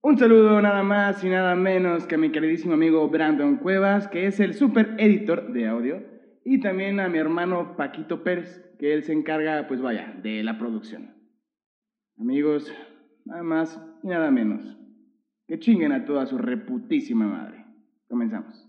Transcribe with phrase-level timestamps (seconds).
[0.00, 4.26] Un saludo nada más y nada menos que a mi queridísimo amigo Brandon Cuevas, que
[4.26, 6.02] es el super editor de audio,
[6.44, 10.56] y también a mi hermano Paquito Pérez, que él se encarga, pues vaya, de la
[10.56, 11.16] producción.
[12.16, 12.72] Amigos,
[13.24, 14.78] nada más y nada menos.
[15.48, 17.64] Que chinguen a toda su reputísima madre.
[18.08, 18.68] Comenzamos.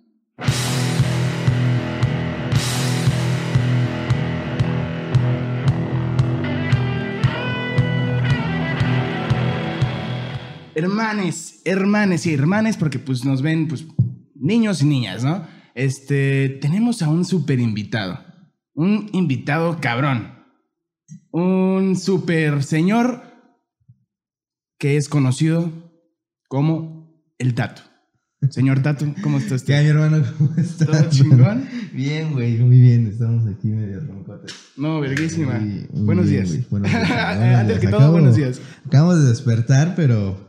[10.80, 13.86] Hermanes, hermanes y hermanes, porque pues nos ven pues
[14.36, 15.46] niños y niñas, ¿no?
[15.76, 18.20] Este, tenemos a un super invitado.
[18.74, 20.34] Un invitado cabrón.
[21.32, 23.24] Un super señor
[24.80, 25.72] que es conocido
[26.48, 27.82] como el Tato.
[28.50, 29.64] Señor Tato, ¿cómo estás?
[29.64, 30.24] ¿Qué hay, mi hermano?
[30.38, 30.88] ¿Cómo estás?
[30.88, 31.68] ¿Todo chingón?
[31.94, 33.08] Bien, güey, muy bien.
[33.08, 34.54] Estamos aquí medio roncotes.
[34.78, 35.60] No, verguísima.
[35.92, 36.70] Buenos, días.
[36.70, 38.62] buenos Antes que todo, Acabo- buenos días.
[38.86, 40.49] Acabamos de despertar, pero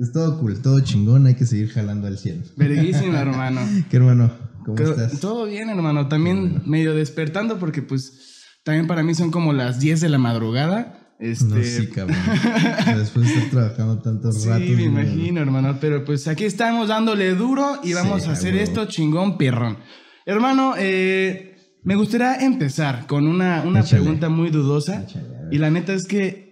[0.00, 1.26] es todo cool, todo chingón.
[1.26, 2.42] Hay que seguir jalando al cielo.
[2.56, 3.60] Verguísima, hermano.
[3.90, 4.32] ¿Qué hermano?
[4.64, 5.20] ¿Cómo Creo- estás?
[5.20, 6.08] Todo bien, hermano.
[6.08, 10.96] También medio despertando porque pues también para mí son como las 10 de la madrugada.
[11.18, 12.16] Este, No, sí, cabrón.
[12.96, 14.68] Después de estar trabajando tantos Sí, ratos.
[14.70, 15.76] me imagino, hermano.
[15.80, 19.76] Pero pues aquí estamos dándole duro y vamos Sí, a hacer esto chingón perrón.
[20.24, 24.02] Hermano, eh, me gustaría empezar con una, una Échale.
[24.02, 25.02] pregunta muy dudosa.
[25.02, 25.26] Échale.
[25.50, 26.49] Y la neta es que,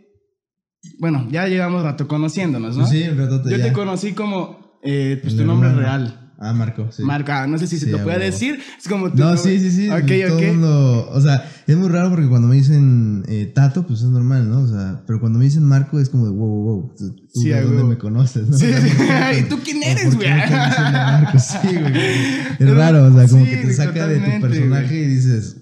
[0.98, 2.86] bueno, ya llevamos rato conociéndonos, ¿no?
[2.86, 3.64] Sí, un ratote Yo ya.
[3.64, 5.86] te conocí como eh, pues, tu nombre hermano.
[5.86, 6.24] real.
[6.40, 7.02] Ah, Marco, sí.
[7.02, 8.60] Marca, no sé si se Sí, te puede decir.
[8.78, 9.90] Es como tu No, sí, sí, sí.
[9.90, 10.44] Ok, todo ok.
[10.46, 14.48] mundo, o sea, es muy raro porque cuando me dicen eh, Tato, pues es normal,
[14.48, 14.60] ¿no?
[14.60, 16.94] O sea, pero cuando me dicen Marco es como de wow, wow, wow.
[16.96, 18.46] ¿Tú tú Sí, de dónde me conoces?
[18.46, 18.56] ¿no?
[18.56, 18.88] Sí, sí.
[18.96, 20.28] ¿por qué- ¿Y tú quién eres, güey?
[20.30, 21.38] Marco?
[21.40, 21.92] Sí, güey.
[22.60, 25.56] Es raro, o sea, como que te saca de tu personaje y dices,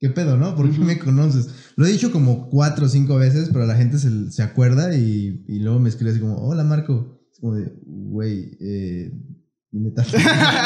[0.00, 0.56] ¿qué pedo, no?
[0.56, 1.48] ¿Por qué me conoces?
[1.76, 5.44] Lo he dicho como cuatro o cinco veces, pero la gente se, se acuerda y,
[5.46, 7.20] y luego me escribe así como, hola Marco.
[7.32, 9.12] Es como de, güey, eh,
[9.70, 10.10] dime Tato.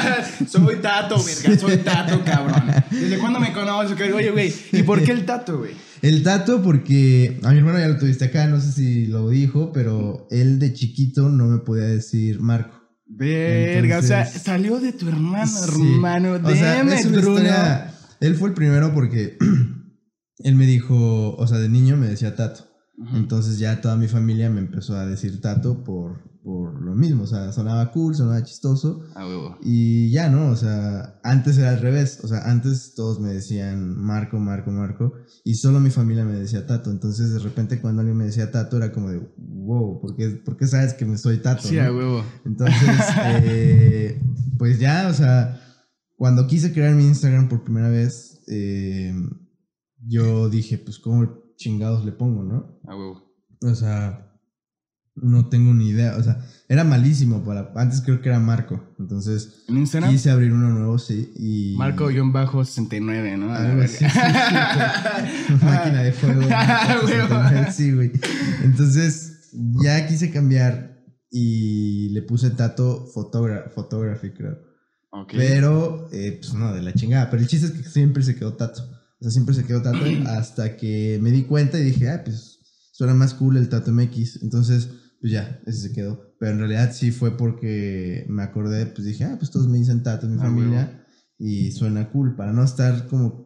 [0.49, 2.63] soy tato, verga, soy tato, cabrón.
[2.91, 4.01] ¿Desde cuándo me conoces?
[4.13, 5.73] Oye, güey, ¿y por qué el tato, güey?
[6.03, 9.73] El Tato, porque a mi hermano ya lo tuviste acá, no sé si lo dijo,
[9.73, 12.79] pero él de chiquito no me podía decir Marco.
[13.07, 15.81] Verga, o sea, salió de tu hermano, Sí.
[15.95, 16.39] hermano.
[16.45, 19.39] O sea, es una historia- Él fue el primero porque
[20.39, 22.65] él me dijo, o sea, de niño me decía Tato.
[23.13, 27.25] Entonces ya toda mi familia me empezó a decir Tato por, por lo mismo.
[27.25, 29.03] O sea, sonaba cool, sonaba chistoso.
[29.17, 29.59] A huevo.
[29.63, 30.51] Y ya, ¿no?
[30.51, 32.21] O sea, antes era al revés.
[32.23, 35.15] O sea, antes todos me decían Marco, Marco, Marco.
[35.43, 36.93] Y solo mi familia me decía Tato.
[36.93, 40.57] Entonces, de repente, cuando alguien me decía Tato, era como de, wow, ¿por qué, por
[40.57, 41.67] qué sabes que me soy Tato?
[41.67, 41.83] Sí, no?
[41.83, 42.25] a huevo.
[42.45, 42.79] Entonces,
[43.43, 44.23] eh,
[44.57, 45.61] pues ya, o sea,
[46.17, 49.15] cuando quise crear mi Instagram por primera vez, eh,
[50.07, 52.79] yo dije, pues, ¿cómo chingados le pongo, no?
[52.87, 53.23] A huevo.
[53.63, 54.35] O sea,
[55.17, 56.17] no tengo ni idea.
[56.17, 57.73] O sea, era malísimo para.
[57.77, 58.95] Antes creo que era Marco.
[58.99, 60.11] Entonces, ¿En Instagram?
[60.11, 61.33] quise abrir uno nuevo, sí.
[61.37, 61.77] Y.
[61.77, 63.53] Marco-69, ¿no?
[63.53, 64.19] A así, sí, sí,
[65.49, 65.63] güey.
[65.63, 66.43] Máquina de fuego.
[66.51, 67.71] Ah, huevo.
[67.73, 68.13] sí, güey.
[68.63, 69.51] Entonces,
[69.83, 74.59] ya quise cambiar y le puse Tato Photogra Photography, creo.
[75.31, 77.31] Pero, eh, pues no, de la chingada.
[77.31, 78.83] Pero el chiste es que siempre se quedó Tato.
[78.83, 82.59] O sea, siempre se quedó Tato hasta que me di cuenta y dije, ah, pues
[82.93, 84.43] suena más cool el Tato MX.
[84.43, 84.89] Entonces,
[85.21, 86.35] pues ya, ese se quedó.
[86.39, 90.03] Pero en realidad sí fue porque me acordé, pues dije, ah, pues todos me dicen
[90.03, 91.07] Tato en mi Ah, familia.
[91.39, 93.44] Y suena cool, para no estar como,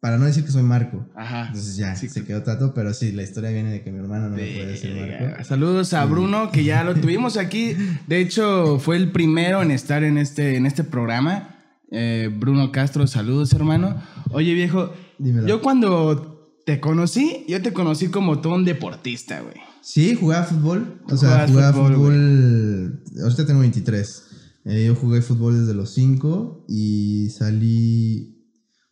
[0.00, 1.06] para no decir que soy Marco.
[1.14, 1.46] Ajá.
[1.48, 4.30] Entonces ya, Sí, se quedó Tato, pero sí, la historia viene de que mi hermano
[4.30, 4.94] no me puede decir.
[5.20, 5.44] Marco.
[5.44, 7.76] Saludos a Bruno, que ya lo tuvimos aquí.
[8.06, 11.56] De hecho, fue el primero en estar en este, en este programa.
[11.90, 14.00] Eh, Bruno Castro, saludos, hermano.
[14.30, 15.46] Oye, viejo, Dímelo.
[15.46, 19.54] yo cuando te conocí, yo te conocí como todo un deportista, güey.
[19.82, 21.00] Sí, jugaba fútbol.
[21.10, 23.02] O sea, jugabas jugaba fútbol, fútbol.
[23.22, 24.24] ahorita tengo 23.
[24.66, 28.39] Eh, yo jugué fútbol desde los 5 y salí.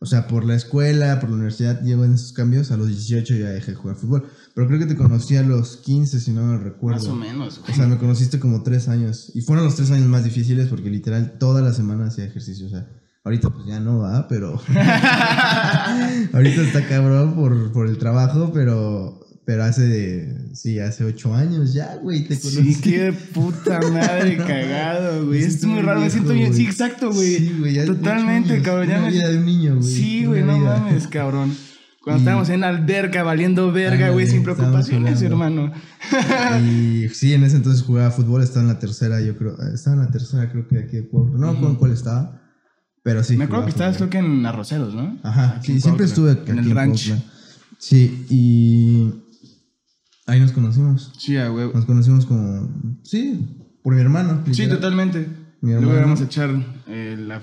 [0.00, 2.70] O sea, por la escuela, por la universidad, llevo en esos cambios.
[2.70, 4.28] A los 18 ya dejé de jugar fútbol.
[4.54, 7.00] Pero creo que te conocí a los 15, si no me recuerdo.
[7.00, 7.74] Más o menos, O güey.
[7.74, 9.32] sea, me conociste como tres años.
[9.34, 12.66] Y fueron los tres años más difíciles porque literal toda la semana hacía ejercicio.
[12.66, 12.88] O sea,
[13.24, 14.60] ahorita pues ya no va, pero.
[16.32, 19.17] ahorita está cabrón por, por el trabajo, pero.
[19.48, 20.36] Pero hace.
[20.52, 22.24] Sí, hace ocho años ya, güey.
[22.28, 22.74] Te conocí.
[22.74, 25.42] Sí, qué puta madre cagado, güey.
[25.42, 26.52] Es muy raro, me siento bien.
[26.52, 27.36] Sí, exacto, güey.
[27.38, 28.88] Sí, güey, ya Totalmente, cabrón.
[28.88, 29.88] Ya Una me- vida de un niño, güey.
[29.88, 30.78] Sí, güey, no vida.
[30.80, 31.56] mames, cabrón.
[32.04, 35.72] Cuando Y- estábamos en alberca valiendo verga, güey, sin preocupaciones, hermano.
[36.62, 39.56] Y sí, en ese entonces jugaba fútbol, estaba en la tercera, yo creo.
[39.72, 41.38] Estaba en la tercera, creo que de aquí de Cuautla.
[41.38, 42.42] No me acuerdo en cuál estaba.
[43.02, 43.38] Pero sí.
[43.38, 45.18] Me acuerdo que estabas, creo que en Arroceros, ¿no?
[45.22, 47.14] Ajá, Aquí sí, siempre estuve aquí En el ranch.
[47.78, 49.24] Sí, y
[50.28, 51.12] ahí nos conocimos.
[51.18, 51.72] Sí, a huevo.
[51.74, 52.68] Nos conocimos como,
[53.02, 54.42] sí, por mi hermano.
[54.46, 54.76] Sí, literal.
[54.76, 55.26] totalmente.
[55.60, 56.02] Mi Luego hermano.
[56.06, 56.50] vamos a echar
[56.86, 57.40] eh, la,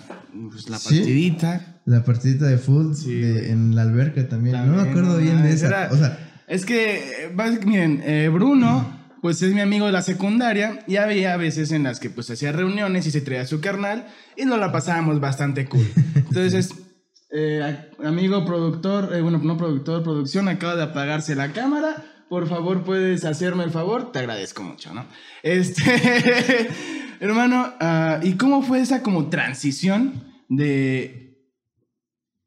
[0.49, 0.97] pues, la Sí.
[0.99, 1.81] partidita.
[1.85, 4.55] La partidita de fútbol Sí, en la alberca también.
[4.55, 5.67] no me También, acuerdo bien de esa.
[5.67, 6.17] era- O sea,
[6.47, 7.31] Es que,
[7.65, 8.87] miren, eh, Bruno,
[9.21, 12.51] pues es mi amigo de la secundaria y había veces en las que pues hacía
[12.51, 14.05] reuniones y se traía su carnal
[14.37, 15.85] y nos la pasábamos bastante cool.
[16.15, 16.69] Entonces,
[17.31, 21.95] eh, amigo productor, eh, bueno, no productor, producción, acaba de apagarse la cámara.
[22.29, 25.05] Por favor, puedes hacerme el favor, te agradezco mucho, ¿no?
[25.43, 25.83] Este,
[27.19, 31.37] hermano, ah, ¿y cómo fue esa como transición de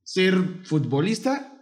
[0.02, 1.52] ser futbolista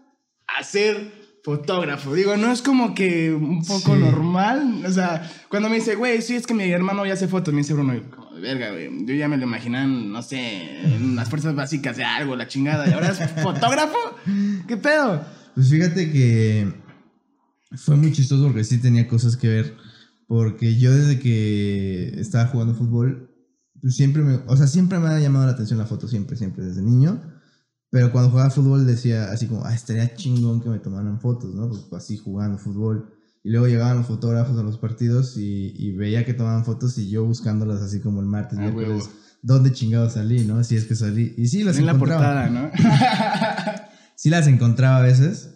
[0.47, 2.13] a ser fotógrafo.
[2.15, 4.01] Digo, no es como que un poco Sí.
[4.01, 4.83] normal.
[4.85, 7.61] O sea, cuando me dice, güey, sí, es que mi hermano ya hace fotos, me
[7.61, 8.89] dice Bruno, como, de verga, güey.
[9.07, 12.89] Yo ya me lo imaginan, no sé, en las fuerzas básicas de algo, la chingada.
[12.89, 13.97] ¿Y ahora es fotógrafo?
[14.67, 15.25] ¿Qué pedo?
[15.55, 16.67] pues fíjate que
[17.75, 19.75] fue muy chistoso porque sí tenía cosas que ver.
[20.29, 23.31] Porque yo desde que estaba jugando fútbol,
[23.81, 26.65] pues siempre me, o sea, siempre me ha llamado la atención la foto, siempre, siempre,
[26.65, 27.23] desde niño.
[27.91, 31.69] Pero cuando jugaba fútbol decía así como, ah, estaría chingón que me tomaran fotos, ¿no?
[31.69, 33.13] Pues así jugando fútbol.
[33.45, 37.09] Y luego llegaban los fotógrafos a los partidos y, y veía que tomaban fotos y
[37.09, 39.09] yo buscándolas así como el martes, Ah, miércoles.
[39.43, 40.65] ¿dónde chingado salí, no?
[40.65, 41.33] Si es que salí.
[41.37, 42.49] Y sí, las En la encontraba.
[42.49, 42.71] portada, ¿no?
[44.17, 45.51] Sí las encontraba a veces,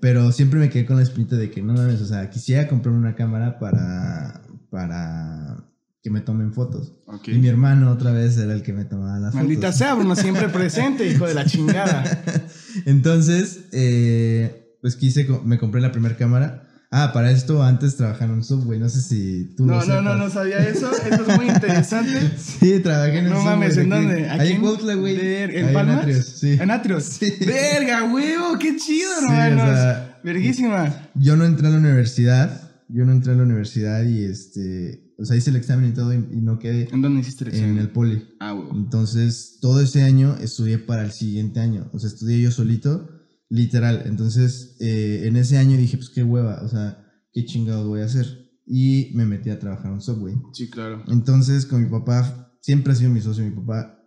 [0.00, 3.00] pero siempre me quedé con la espinita de que no mames, o sea, quisiera comprarme
[3.00, 5.64] una cámara para, para
[6.02, 6.94] que me tomen fotos.
[7.26, 9.78] Y mi hermano otra vez era el que me tomaba las Maldita fotos.
[9.78, 12.24] sea, Bruno, siempre presente, hijo de la chingada.
[12.86, 16.69] Entonces, eh, pues quise, me compré la primera cámara.
[16.92, 20.02] Ah, para esto antes trabajaba en un subway, no sé si tú lo No, no,
[20.02, 20.18] no, sepas.
[20.18, 20.90] no sabía eso.
[20.90, 22.32] Eso es muy interesante.
[22.36, 23.44] Sí, trabajé en No subway.
[23.44, 24.28] mames, de ¿en aquí- dónde?
[24.28, 25.20] Ahí ¿Aquí en Cuautla, güey.
[25.20, 25.98] ¿En Ahí Palmas?
[26.00, 26.58] Atrios, sí.
[26.60, 27.04] En Atrios.
[27.04, 27.32] Sí.
[27.46, 29.62] Verga, huevo, qué chido, Sí, hermanos.
[29.70, 31.10] o sea, Verguísima.
[31.14, 32.70] yo no entré a la universidad.
[32.88, 35.14] Yo no entré a la universidad y este.
[35.16, 37.50] O sea, hice el examen y todo y, y no quedé ¿En dónde hiciste el
[37.50, 37.78] en examen?
[37.78, 38.28] el poli.
[38.40, 38.72] Ah, huevo.
[38.74, 41.88] Entonces, todo ese año estudié para el siguiente año.
[41.92, 43.08] O sea, estudié yo solito,
[43.50, 44.04] literal.
[44.06, 46.62] Entonces, eh, en ese año dije, pues qué hueva.
[46.62, 48.48] O sea, qué chingados voy a hacer.
[48.66, 50.34] Y me metí a trabajar en un subway.
[50.54, 51.04] Sí, claro.
[51.08, 53.98] Entonces, con mi papá, siempre ha sido mi socio, mi papá.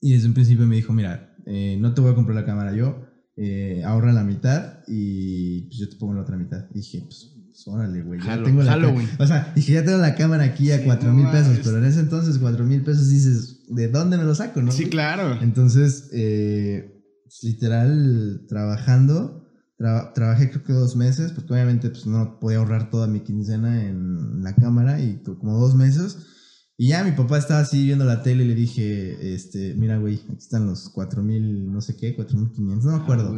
[0.00, 2.74] Y desde un principio me dijo, mira, eh, no te voy a comprar la cámara
[2.74, 3.04] yo,
[3.36, 6.66] eh, ahorra la mitad y pues yo te pongo la otra mitad.
[6.72, 8.76] Y dije, pues, pues, órale, güey, ya tengo la.
[9.18, 12.00] O sea, dije, ya tengo la cámara aquí a cuatro mil pesos, pero en ese
[12.00, 14.70] entonces cuatro mil pesos dices, ¿de dónde me lo saco, no?
[14.70, 14.90] Sí, güey?
[14.90, 15.38] claro.
[15.42, 16.97] Entonces, eh,
[17.28, 19.44] pues, literal, trabajando,
[19.78, 23.84] tra- trabajé creo que dos meses, porque obviamente pues, no podía ahorrar toda mi quincena
[23.86, 26.18] en la cámara y como dos meses.
[26.80, 30.14] Y ya mi papá estaba así viendo la tele y le dije, este, mira, güey,
[30.14, 33.30] aquí están los cuatro mil, no sé qué, cuatro mil quinientos, no me acuerdo.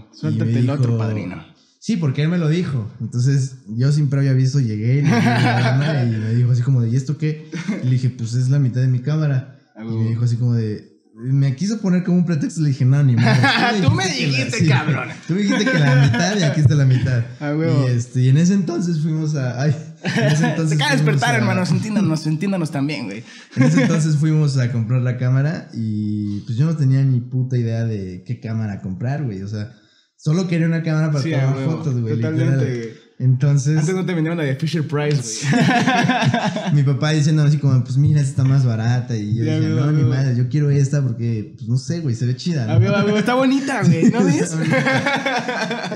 [0.00, 1.36] Ah, Suéltate me el otro, padrino.
[1.78, 2.90] Sí, porque él me lo dijo.
[3.00, 6.96] Entonces, yo sin previo aviso llegué y, lana y me dijo así como de, ¿y
[6.96, 7.48] esto qué?
[7.82, 9.52] Y le dije, pues es la mitad de mi cámara.
[9.78, 10.95] Ah, Y me dijo así como de.
[11.18, 12.60] Me quiso poner como un pretexto.
[12.60, 13.80] Le dije, no, ni madre.
[13.82, 15.08] Tú me que la- dijiste, cabrón.
[15.26, 17.24] Tú me dijiste que la mitad y aquí está la mitad.
[17.40, 17.54] Ah.
[17.54, 19.60] Y, este, y en ese entonces fuimos a.
[19.62, 19.74] Ay,
[20.04, 21.70] en ese Se entonces acaba de despertar, a- hermanos.
[21.70, 23.24] Entiéndanos, entiéndanos también, güey.
[23.56, 27.56] En ese entonces fuimos a comprar la cámara y pues yo no tenía ni puta
[27.56, 29.42] idea de qué cámara comprar, güey.
[29.42, 29.72] O sea,
[30.16, 32.16] solo quería una cámara para Sí, tomar fotos, güey.
[32.16, 32.94] Totalmente.
[33.18, 33.78] Entonces.
[33.78, 35.64] Antes no te vendieron la de Fisher Price, güey.
[36.74, 39.16] mi papá diciendo así como, pues mira, esta está más barata.
[39.16, 42.00] Y yo Ya dije, veo, no, ni madre, yo quiero esta porque, pues no sé,
[42.00, 42.66] güey, se ve chida.
[42.66, 42.72] ¿no?
[42.74, 44.10] A huevo, Está bonita, güey.
[44.10, 44.54] ¿No ves?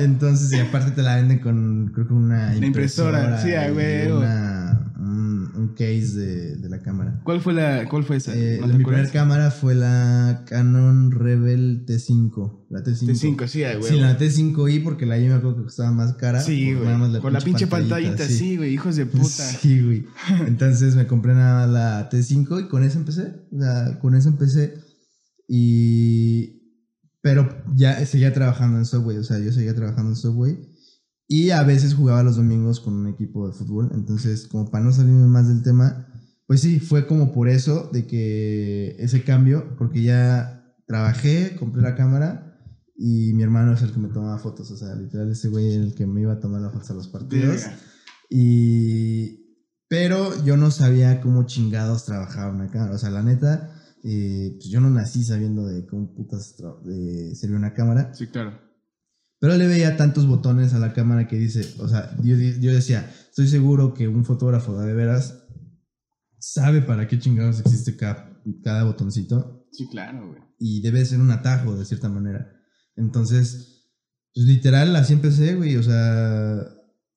[0.01, 3.73] Entonces, y aparte te la venden con, creo que una La impresora, sí, a y
[3.73, 4.19] huevo.
[4.21, 4.60] una-
[5.71, 7.21] un, case de, de la cámara.
[7.25, 8.35] ¿Cuál fue la, cuál fue esa?
[8.37, 12.67] Eh, ¿No la- mi primera cámara fue la Canon Rebel T5.
[12.71, 13.07] La T5.
[13.09, 13.83] T5, sí, huevo.
[13.83, 16.41] Sí, la T5i porque la I me acuerdo que costaba más cara.
[16.41, 17.21] Sí, güey.
[17.21, 18.73] Con la pinche pantallita, sí, güey.
[18.75, 19.27] Hijos de puta.
[19.61, 20.07] Sí, güey.
[20.47, 23.35] Entonces me compré nada más la T5 y con eso empecé.
[23.53, 24.75] O sea, con eso empecé.
[25.49, 26.61] Y.
[27.23, 29.19] Pero ya seguía trabajando en Subway.
[29.19, 30.70] O sea, yo seguía trabajando en Subway.
[31.33, 33.89] Y a veces jugaba los domingos con un equipo de fútbol.
[33.95, 36.09] Entonces, como para no salirme más del tema,
[36.49, 41.95] pues sí, fue como por eso de que ese cambio, porque ya trabajé, compré la
[41.95, 42.61] cámara
[42.97, 44.73] y mi hermano es el que me tomaba fotos.
[44.73, 46.95] O sea, literal, ese güey era el que me iba a tomar las fotos a
[46.95, 47.63] los partidos.
[48.29, 49.55] Y.
[49.87, 52.97] Pero yo no sabía cómo chingados trabajaba una cámara.
[52.97, 53.71] O sea, la neta,
[54.03, 58.13] eh, pues yo no nací sabiendo de cómo putas de servir una cámara.
[58.15, 58.70] Sí, claro.
[59.41, 63.49] Pero le veía tantos botones a la cámara que dice, o sea, yo, decía, estoy
[63.49, 65.45] seguro que un fotógrafo de veras
[66.39, 70.43] sabe para qué chingados existe cada, cada botoncito Sí, claro, güey.
[70.59, 72.53] y debe ser un atajo de cierta manera.
[72.97, 73.89] Entonces,
[74.35, 76.63] pues literal, así empecé, güey, o sea,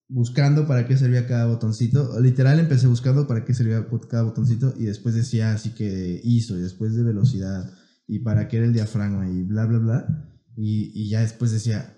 [0.08, 2.22] buscando para qué servía cada botoncito.
[2.22, 6.62] Literal empecé buscando para qué servía cada botoncito y después decía así que ISO y
[6.62, 7.70] después de velocidad
[8.08, 10.30] y para qué era el diafragma y bla, bla, bla.
[10.56, 11.98] Y, y ya después decía,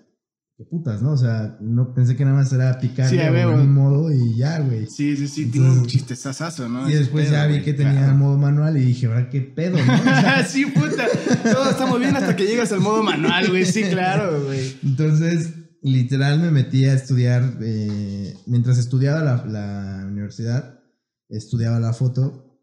[0.56, 1.12] qué putas, ¿no?
[1.12, 3.54] O sea, no pensé que nada más era picar Sí, a en huevo.
[3.60, 4.86] un modo y ya, güey.
[4.86, 6.88] Sí, sí, sí, Entonces- tiene un chistezazazo, ¿no?
[6.88, 8.14] Y después pedo, ya vi güey, que tenía claro.
[8.16, 9.92] modo manual y dije, ahora qué pedo, ¿no?
[9.94, 11.06] O sea, sí, puta.
[11.52, 13.64] Todo está muy bien hasta que llegas al modo manual, güey.
[13.66, 14.76] Sí, claro, güey.
[14.82, 20.80] Entonces, literal me metí a estudiar, eh, mientras estudiaba la, la universidad,
[21.28, 22.58] estudiaba la foto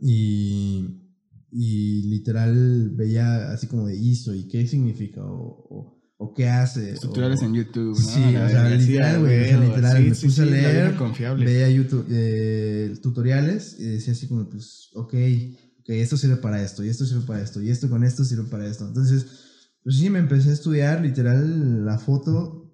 [0.00, 1.02] y,
[1.52, 6.94] y literal veía así como de ISO y qué significa o, o- o qué hace.
[7.00, 7.96] Tutoriales o- en YouTube.
[7.96, 11.46] Sí, o sea, literal, güey, literal, sí, me sí, puse a sí, leer, confiable.
[11.46, 15.14] Veía YouTube, eh, tutoriales y decía así como, pues, ok,
[15.80, 18.44] ok, esto sirve para esto, y esto sirve para esto, y esto con esto sirve
[18.50, 18.86] para esto.
[18.86, 19.24] Entonces,
[19.82, 22.70] pues sí, me empecé a estudiar literal la foto,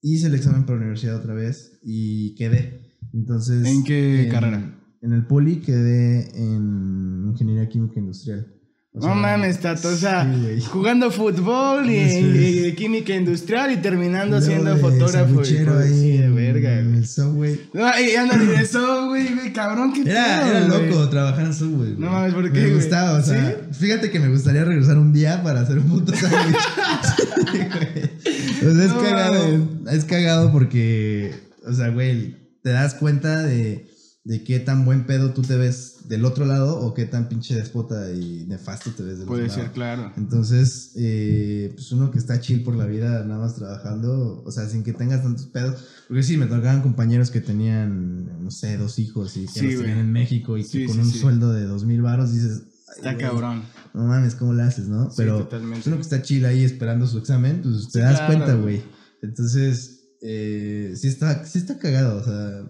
[0.00, 2.96] hice el examen para la universidad otra vez y quedé.
[3.12, 3.66] Entonces...
[3.66, 4.72] ¿En qué carrera?
[5.02, 8.54] En el poli quedé en Ingeniería Química Industrial.
[8.98, 12.64] No mames, Tato, o sea, sí, jugando fútbol y, Sí.
[12.68, 15.42] y química industrial y terminando siendo fotógrafo.
[15.44, 16.96] y ahí sí, de verga, güey.
[16.96, 17.60] el subway.
[17.74, 21.92] No, y ándale de eso, güey, cabrón, qué Era, pedo, era loco trabajar en Subway.
[21.92, 21.98] güey.
[21.98, 25.42] No mames, ¿por qué, Me gustaba, o sea, fíjate que me gustaría regresar un día
[25.42, 26.56] para hacer un puto sándwich.
[28.58, 29.68] Sí, o sea, es No cagado.
[29.92, 31.34] Es cagado porque,
[31.66, 33.86] o sea, güey, te das cuenta de,
[34.26, 37.54] de qué tan buen pedo tú te ves del otro lado o qué tan pinche
[37.54, 39.74] despota y nefasto te ves del Puede otro ser, lado.
[39.74, 40.12] claro.
[40.16, 44.68] Entonces, eh, pues uno que está chill por la vida, nada más trabajando, o sea,
[44.68, 45.84] sin que tengas tantos pedos.
[46.08, 49.80] Porque sí, me tocaban compañeros que tenían, no sé, dos hijos y que Sí, los
[49.82, 52.94] tenían en México y que con sí, un sueldo de dos mil baros dices, "Ay,
[52.96, 53.62] Está cabrón.
[53.94, 55.08] No mames, ¿cómo le haces, no?
[55.16, 55.88] Pero totalmente.
[55.88, 58.78] uno que está chill ahí esperando su examen, pues te das claro, cuenta, güey.
[58.78, 58.82] güey.
[59.22, 62.64] Entonces, eh, sí, está, sí está cagado, o sea,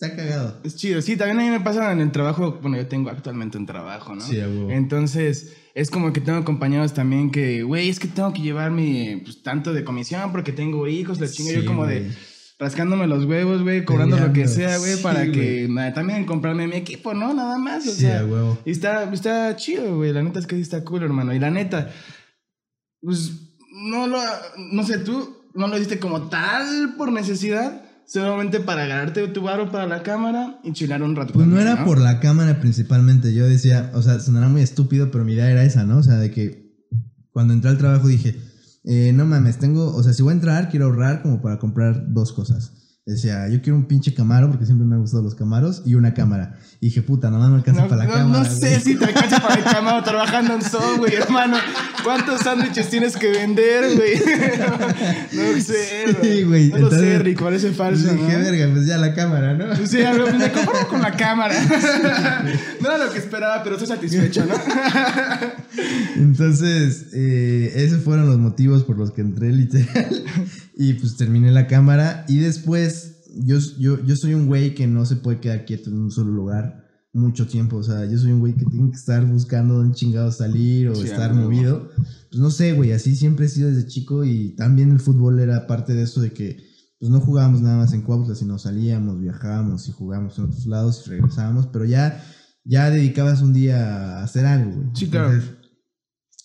[0.00, 0.56] está cagado.
[0.64, 1.02] Es chido.
[1.02, 2.58] Sí, también a mí me pasa en el trabajo.
[2.62, 4.20] Bueno, yo tengo actualmente un trabajo, ¿no?
[4.22, 4.70] Sí, a huevo.
[4.70, 9.16] Entonces, es como que tengo compañeros también que, güey, es que tengo que llevar mi,
[9.16, 11.52] pues, tanto de comisión porque tengo hijos, la chinga.
[11.52, 12.04] yo Sí, como güey.
[12.04, 12.10] de
[12.58, 16.66] rascándome los huevos, güey, cobrando lo que sea, güey, Sí, para que na- también comprarme
[16.66, 17.32] mi equipo, ¿no?
[17.32, 18.24] Nada más, o Sí, sea.
[18.24, 18.58] huevo.
[18.66, 20.12] Y está, está chido, güey.
[20.12, 21.32] La neta es que sí está cool, hermano.
[21.34, 21.90] Y la neta,
[23.00, 23.32] pues,
[23.72, 24.18] no lo,
[24.72, 29.70] no sé, tú no lo hiciste como tal por necesidad, solamente para ganarte tu varo
[29.70, 31.32] para la cámara y chilar un rato.
[31.32, 33.32] Pues no era por la cámara principalmente.
[33.32, 35.98] Yo decía, o sea, sonará muy estúpido, pero mi idea era esa, ¿no?
[35.98, 36.88] O sea, de que
[37.30, 38.36] cuando entré al trabajo dije,
[38.82, 42.12] eh, no mames, tengo, o sea, si voy a entrar, quiero ahorrar como para comprar
[42.12, 42.72] dos cosas.
[43.06, 46.12] Decía, yo quiero un pinche camaro, porque siempre me han gustado los camaros, y una
[46.14, 46.58] cámara.
[46.80, 48.38] Y dije, puta, nada más me alcanza No, para la no- cámara.
[48.38, 48.80] no sé güey.
[48.80, 51.56] si te alcanza para el camaro trabajando en Subway, hermano.
[52.04, 54.12] ¿Cuántos sándwiches tienes que vender, güey?
[55.32, 56.68] No, sé, Sí, güey.
[56.68, 59.74] No lo sé, Entonces, Rick, parece Pues falso, dije, verga, pues ya la cámara, ¿no?
[59.86, 61.54] Sí, algo, pues, me compro con la cámara.
[62.80, 64.54] No era lo que esperaba, pero estoy satisfecho, ¿no?
[66.16, 70.24] Entonces, eh, esos fueron los motivos por los que entré literal.
[70.82, 72.24] Y pues terminé la cámara.
[72.26, 75.98] Y después, yo, yo, yo soy un güey que no se puede quedar quieto en
[75.98, 77.76] un solo lugar mucho tiempo.
[77.76, 80.94] O sea, yo soy un güey que tiene que estar buscando dónde chingados salir o
[80.94, 81.90] Sí, estar movido.
[82.30, 84.24] Pues no sé, güey, así siempre he sido desde chico.
[84.24, 86.56] Y también el fútbol era parte de eso de que
[86.98, 91.02] pues no jugábamos nada más en Cuautla, sino salíamos, viajábamos y jugábamos en otros lados
[91.04, 91.66] y regresábamos.
[91.66, 92.24] Pero ya,
[92.64, 94.88] ya dedicabas un día a hacer algo, güey.
[94.94, 95.34] Sí, claro.
[95.34, 95.56] Entonces,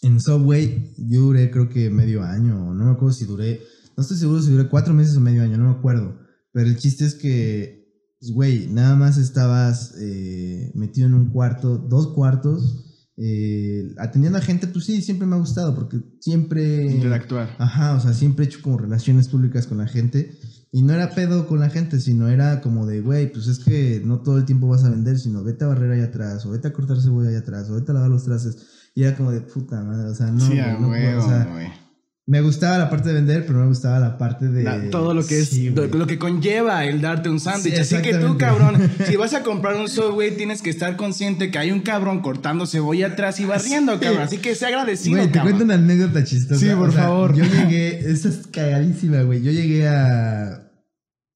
[0.02, 3.62] en Subway yo duré creo que medio año, no me acuerdo si duré,
[3.96, 6.20] no estoy seguro si duré cuatro meses o medio año, no me acuerdo.
[6.52, 11.78] Pero el chiste es que, pues, güey, nada más estabas eh, metido en un cuarto,
[11.78, 12.86] dos cuartos,
[13.18, 16.92] eh, atendiendo a gente, pues sí, siempre me ha gustado, porque siempre...
[16.92, 17.56] Interactuar.
[17.58, 20.38] Ajá, o sea, siempre he hecho como relaciones públicas con la gente.
[20.72, 24.02] Y no era pedo con la gente, sino era como de, güey, pues es que
[24.04, 26.68] no todo el tiempo vas a vender, sino vete a barrer allá atrás, o vete
[26.68, 28.58] a cortar cebolla allá atrás, o vete a lavar los trastes.
[28.94, 31.85] Y era como de puta madre, o sea, no, sí, no o sea.
[32.28, 34.64] Me gustaba la parte de vender, pero no me gustaba la parte de...
[34.64, 37.76] La- todo lo que es lo, que conlleva el darte un sándwich.
[37.76, 41.52] Sí, Así que tú, cabrón, si vas a comprar un Subway, tienes que estar consciente
[41.52, 44.00] que hay un cabrón cortando cebolla atrás y barriendo, Sí.
[44.00, 44.24] cabrón.
[44.24, 45.54] Así que sea agradecido, Güey, te cabrón.
[45.58, 46.60] cuento una anécdota chistosa.
[46.60, 47.36] Sí, por O sea, favor.
[47.36, 49.44] Yo llegué, esta es cagadísima, güey.
[49.44, 50.64] Yo llegué a.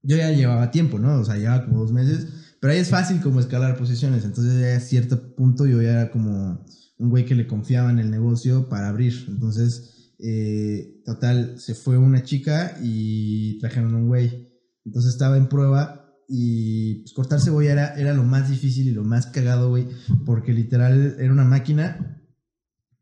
[0.01, 1.19] Yo ya llevaba tiempo, ¿no?
[1.19, 2.25] O sea, llevaba como dos meses.
[2.60, 4.25] Pero ahí es fácil como escalar posiciones.
[4.25, 6.65] Entonces, ya a cierto punto yo ya era como
[6.98, 9.25] un güey que le confiaba en el negocio para abrir.
[9.27, 14.49] Entonces, eh, total, se fue una chica y trajeron un güey.
[14.85, 19.27] Entonces estaba en prueba y pues, cortar cebolla era, lo más difícil y lo más
[19.27, 19.88] cagado, güey.
[20.25, 22.21] Porque literal era una máquina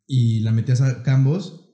[0.05, 1.73] y la metías a cambos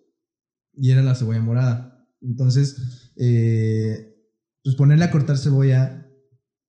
[0.74, 2.08] y era la cebolla morada.
[2.22, 4.16] Entonces, eh,
[4.64, 6.03] pues ponerle a cortar cebolla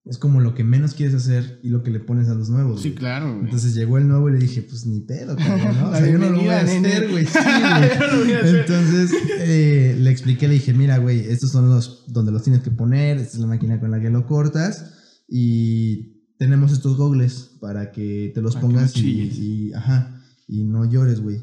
[0.04, 2.82] es como lo que menos quieres hacer y lo que le pones a los nuevos.
[2.82, 2.98] Sí, güey.
[2.98, 3.44] claro, güey.
[3.44, 5.90] Entonces llegó el nuevo y le dije, pues ni pedo, cabrón, ¿no?
[5.90, 7.26] O sea, yo no lo voy a hacer, güey.
[7.34, 7.38] Sí.
[8.56, 12.70] Entonces eh, le expliqué, le dije, mira, güey, estos son los donde los tienes que
[12.70, 14.92] poner, esta es la máquina con la que lo cortas
[15.28, 21.42] y tenemos estos gogles para que te los pongas y, ajá, y no llores, güey.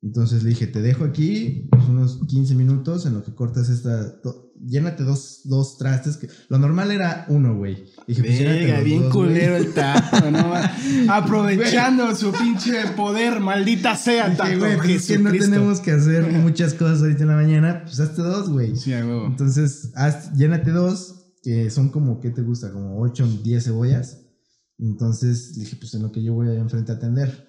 [0.00, 4.20] Entonces le dije, te dejo aquí pues, unos 15 minutos en lo que cortas esta...
[4.64, 7.84] llénate dos, dos trastes, que lo normal era uno, güey.
[8.08, 8.40] Dije, pues,
[8.74, 9.28] los bien dos, güey.
[9.28, 10.54] culero el tato, ¿no?
[11.12, 14.58] Aprovechando su pinche poder, maldita sea, Dije, tato.
[14.58, 18.00] güey, pues es que no tenemos que hacer muchas cosas ahorita en la mañana, pues
[18.00, 18.74] hazte dos, güey.
[18.76, 19.26] Sí, a huevo.
[19.26, 22.72] Entonces, haz- llénate dos, que son como, ¿qué te gusta?
[22.72, 24.22] Como 8 o 10 cebollas.
[24.78, 27.46] Entonces dije, pues en lo que yo voy allá enfrente a atender.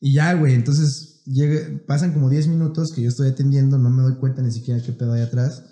[0.00, 4.02] Y ya, güey, entonces llegue- pasan como 10 minutos que yo estoy atendiendo, no me
[4.02, 5.64] doy cuenta ni siquiera qué pedo hay atrás.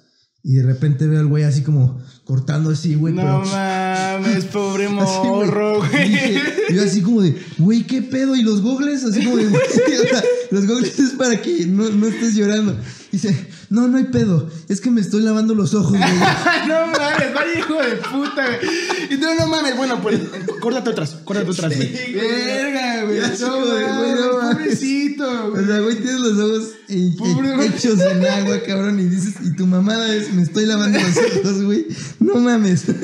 [0.42, 3.12] Y de repente veo al güey así como cortando así, güey.
[3.12, 4.96] No pero- mames, pobre güey.
[4.96, 6.40] morro, Y güey.
[6.74, 8.34] Yo así como de, güey, ¿qué pedo?
[8.34, 9.04] ¿Y los gogles?
[9.04, 12.74] Así como de, güey, o sea, los gogles es para que no, no estés llorando.
[13.12, 14.48] Dice, no, no hay pedo.
[14.68, 16.00] Es que me estoy lavando los ojos, güey.
[16.68, 18.70] no mames, vaya hijo de puta, güey.
[19.10, 20.18] Y tú no mames, bueno, pues
[20.60, 22.12] córtate otras, córtate otras, güey.
[22.14, 23.18] Verga, güey.
[23.40, 25.66] No güey, no pobrecito, O güey.
[25.66, 26.68] sea, güey, tienes los ojos
[27.18, 27.68] Pobre güey.
[27.68, 28.98] hechos en agua, cabrón.
[29.00, 31.86] Y dices, y tu mamada es, me estoy lavando los ojos, güey.
[32.20, 32.84] No mames.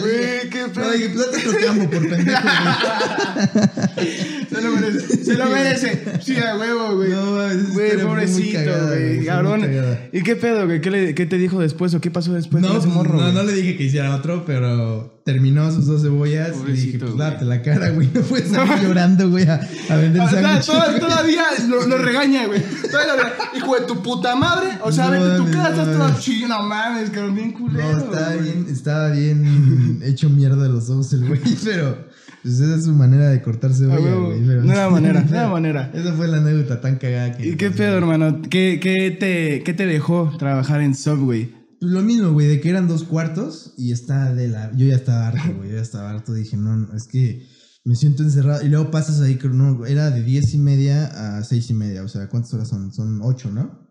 [0.00, 0.90] Güey, qué No, pedo.
[0.92, 4.08] dije, pues date otro campo por pendejo, güey.
[4.50, 6.02] Se lo merece, se lo merece.
[6.22, 7.10] Sí, a huevo, güey.
[7.10, 9.68] No mames, Güey, pobrecito, cagada, güey, Cabrón.
[10.12, 10.80] ¿Y qué pedo, güey?
[10.80, 13.14] ¿Qué, le- ¿Qué te dijo después o qué pasó después No, con ese morro?
[13.18, 13.34] no, güey?
[13.34, 16.52] no le dije que hiciera otro, pero terminó sus dos cebollas.
[16.66, 18.08] y dije, pues date la cara, güey.
[18.12, 21.00] No puedes salir llorando, güey, a, a vender O sea, toda- güey.
[21.00, 22.62] todavía lo, lo regaña, güey.
[22.90, 23.34] Todavía lo regaña.
[23.56, 24.68] Hijo de tu puta madre.
[24.82, 26.48] O sea, No vete a tu casa, estás chillo.
[26.48, 27.92] No mames, cabrón, bien culero.
[27.92, 28.42] No, estaba güey.
[28.42, 32.08] bien, estaba bien hecho mierda de los ojos el güey, pero
[32.42, 34.40] pues esa es su manera de cortar cebolla, güey.
[34.40, 35.90] Nueva manera, nueva manera.
[35.94, 37.48] Esa fue la anécdota tan cagada que.
[37.48, 38.40] ¿Y qué pedo, hermano?
[38.48, 41.54] ¿Qué, qué, te, ¿Qué te dejó trabajar en Subway?
[41.80, 44.70] Pues lo mismo, güey, de que eran dos cuartos y está de la.
[44.76, 45.70] Yo ya estaba harto, güey.
[45.70, 46.34] Yo ya estaba harto.
[46.34, 47.46] Dije, no, no, es que
[47.84, 48.64] me siento encerrado.
[48.64, 52.02] Y luego pasas ahí, creo, no, era de diez y media a seis y media.
[52.02, 52.92] O sea, ¿cuántas horas son?
[52.92, 53.88] Son ocho, ¿no?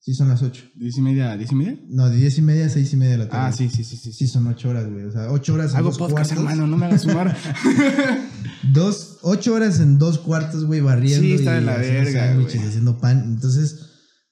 [0.00, 0.64] Sí, son las ocho.
[0.76, 1.36] ¿Diez y media?
[1.36, 1.80] ¿Diez y media?
[1.88, 3.48] No, de diez y media a seis y media de la tarde.
[3.48, 4.12] Ah, sí, sí, sí, sí.
[4.12, 5.04] Sí, son ocho horas, güey.
[5.04, 6.38] O sea, ocho horas en Hago dos podcast, cuartos.
[6.38, 7.36] hermano, no me hagas sumar.
[8.72, 11.22] Dos, ocho horas en dos cuartos, güey, barriendo.
[11.22, 12.46] Sí, está de la verga, güey.
[12.46, 13.24] haciendo pan.
[13.26, 13.80] Entonces,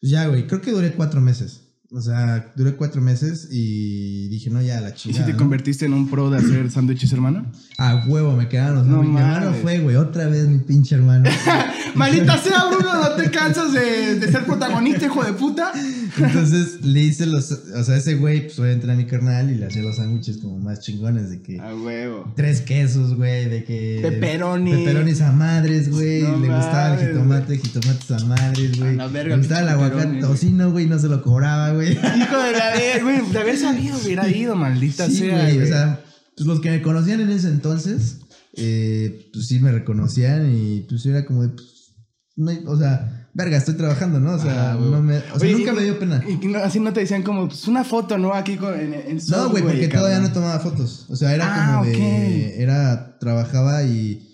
[0.01, 1.64] ya, güey, creo que duré cuatro meses.
[1.97, 5.27] O sea, duré cuatro meses y dije, no, ya, la ¿Y si chingada.
[5.27, 5.39] te ¿no?
[5.39, 7.47] convertiste en un pro de hacer sándwiches, hermano?
[7.77, 9.03] A huevo, me quedaron los No.
[9.03, 11.29] Mi hermano fue, güey, otra vez mi pinche hermano.
[11.95, 15.73] Maldita sea, Bruno, no te cansas de, de ser protagonista, hijo de puta.
[16.17, 17.51] Entonces le hice los.
[17.51, 20.59] O sea, ese güey, pues obviamente era mi carnal y le hacía los sándwiches como
[20.59, 21.61] más chingones de que.
[21.61, 22.33] A huevo.
[22.37, 23.99] Tres quesos, güey, de que.
[24.03, 24.71] Pepperoni.
[24.73, 26.23] Pepperonis a madres, güey.
[26.23, 29.01] No le gustaba el jitomate, jitomates a madres, güey.
[29.01, 31.93] A verga, Le gustaba el aguacate tocino, güey, no se lo cobraba, güey.
[31.93, 35.39] Hijo de la ver, güey, de haber sabido hubiera ido, maldita Sí, sea.
[35.43, 35.55] güey.
[35.57, 35.65] güey.
[35.65, 36.01] O sea,
[36.37, 38.19] pues los que me conocían en ese entonces,
[38.55, 41.95] eh, pues sí me reconocían y pues era como de, pues,
[42.37, 44.33] no hay- o sea, verga, estoy trabajando, ¿no?
[44.35, 46.23] O sea, Ah, no me, o sea, Oye, nunca y- me dio pena.
[46.29, 48.33] Y no- así no te decían como, pues una foto, ¿no?
[48.35, 51.07] Aquí con, en, en No, güey, porque todavía no tomaba fotos.
[51.09, 52.63] O sea, era Ah, como de.
[52.63, 53.19] Era.
[53.19, 54.29] Trabajaba y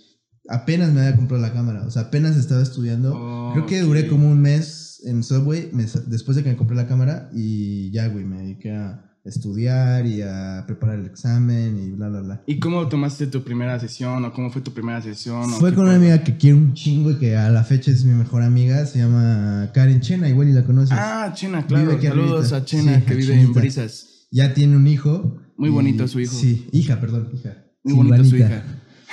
[0.49, 1.85] apenas me había comprado la cámara.
[1.87, 3.15] O sea, apenas estaba estudiando.
[3.15, 6.77] Oh, Creo que duré como un mes en Subway me después de que me compré
[6.77, 7.31] la cámara.
[7.33, 12.21] Y ya, güey, me dediqué a estudiar y a preparar el examen y bla, bla,
[12.23, 12.43] bla.
[12.47, 14.25] ¿Y cómo tomaste tu primera sesión?
[14.25, 15.45] ¿O cómo fue tu primera sesión?
[15.53, 18.05] ¿O Fue con una amiga que quiero un chingo y que a la fecha es
[18.05, 18.87] mi mejor amiga.
[18.87, 20.97] Se llama Karen Chena, igual y la conoces.
[20.99, 21.85] Ah, Chena, claro.
[21.85, 22.57] Vive aquí Saludos arribita.
[22.57, 23.53] a Chena, Sí, que a vive en.
[23.53, 24.07] Brisas.
[24.31, 25.39] Ya tiene un hijo.
[25.57, 26.35] Muy y- bonito su hijo.
[26.35, 27.57] Sí, hija, perdón, hija.
[27.85, 28.63] Muy bonita su hija.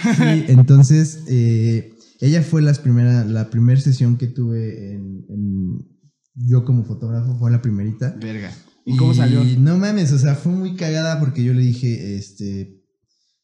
[0.02, 5.98] Sí, entonces eh, ella fue las primera, la primera sesión que tuve en, en-
[6.36, 8.16] yo como fotógrafo, fue la primerita.
[8.22, 8.52] Verga.
[8.88, 9.44] ¿Y cómo salió?
[9.60, 12.82] No mames, o sea, fue muy cagada porque yo le dije, este,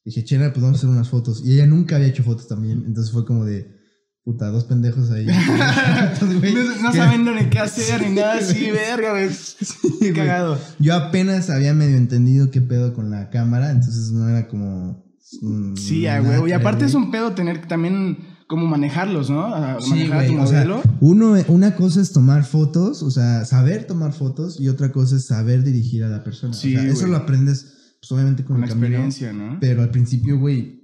[0.06, 1.42] dije, Chena, pues vamos a hacer unas fotos.
[1.46, 3.70] Y ella nunca había hecho fotos también, entonces fue como de,
[4.24, 5.26] puta, dos pendejos ahí.
[6.40, 9.30] Güey, No, no sabiendo ni qué hacer ni nada así, verga, güey.
[10.00, 10.14] Güey.
[10.14, 10.58] cagado.
[10.80, 15.06] Yo apenas había medio entendido qué pedo con la cámara, entonces no era como...
[15.42, 16.48] mm, Sí, a nada huevo.
[16.48, 16.90] Y aparte güey.
[16.90, 19.44] es un pedo tener también como manejarlos, ¿no?
[19.46, 20.82] A- Sí, Manejar a tu güey, o sea, modelo.
[21.02, 25.26] uno, una cosa es tomar fotos, o sea, saber tomar fotos, y otra cosa es
[25.26, 26.54] saber dirigir a la persona.
[26.54, 28.88] Sí, o sea, eso lo aprendes, pues obviamente con, con la camino.
[28.88, 29.58] experiencia, ¿no?
[29.60, 30.82] Pero al principio, güey,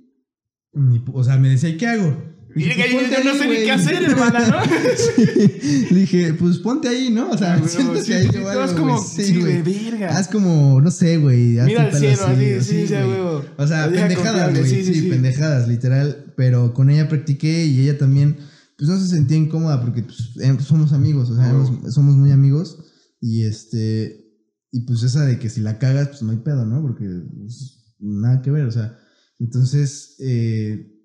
[1.13, 2.15] o sea, me decía, ¿y qué hago?
[2.55, 4.57] Y Dije, yo, no sé ni qué hacer, hermana, ¿no?
[4.97, 5.87] Sí.
[5.91, 7.29] Le dije, pues ponte ahí, ¿no?
[7.29, 9.61] O sea, Ah, güey, siéntate sí, ahí sí, algo, haz como, sí, güey.
[9.61, 10.17] verga.
[10.17, 11.59] Haz como, no sé, güey.
[11.63, 13.45] Mira al cielo, así, sí, sí, huevo.
[13.57, 14.69] O sea, pendejadas, güey.
[14.69, 16.33] sí, Sí, pendejadas, literal.
[16.35, 18.37] Pero con ella practiqué y ella también,
[18.77, 21.53] pues no se sentía incómoda porque pues, eh, somos amigos, o sea,
[21.91, 22.79] somos muy amigos.
[23.21, 24.25] Y este,
[24.71, 26.81] y pues esa de que si la cagas, pues no hay pedo, ¿no?
[26.81, 27.05] Porque
[27.37, 28.97] pues, nada que ver, o sea.
[29.39, 30.95] Entonces, eh,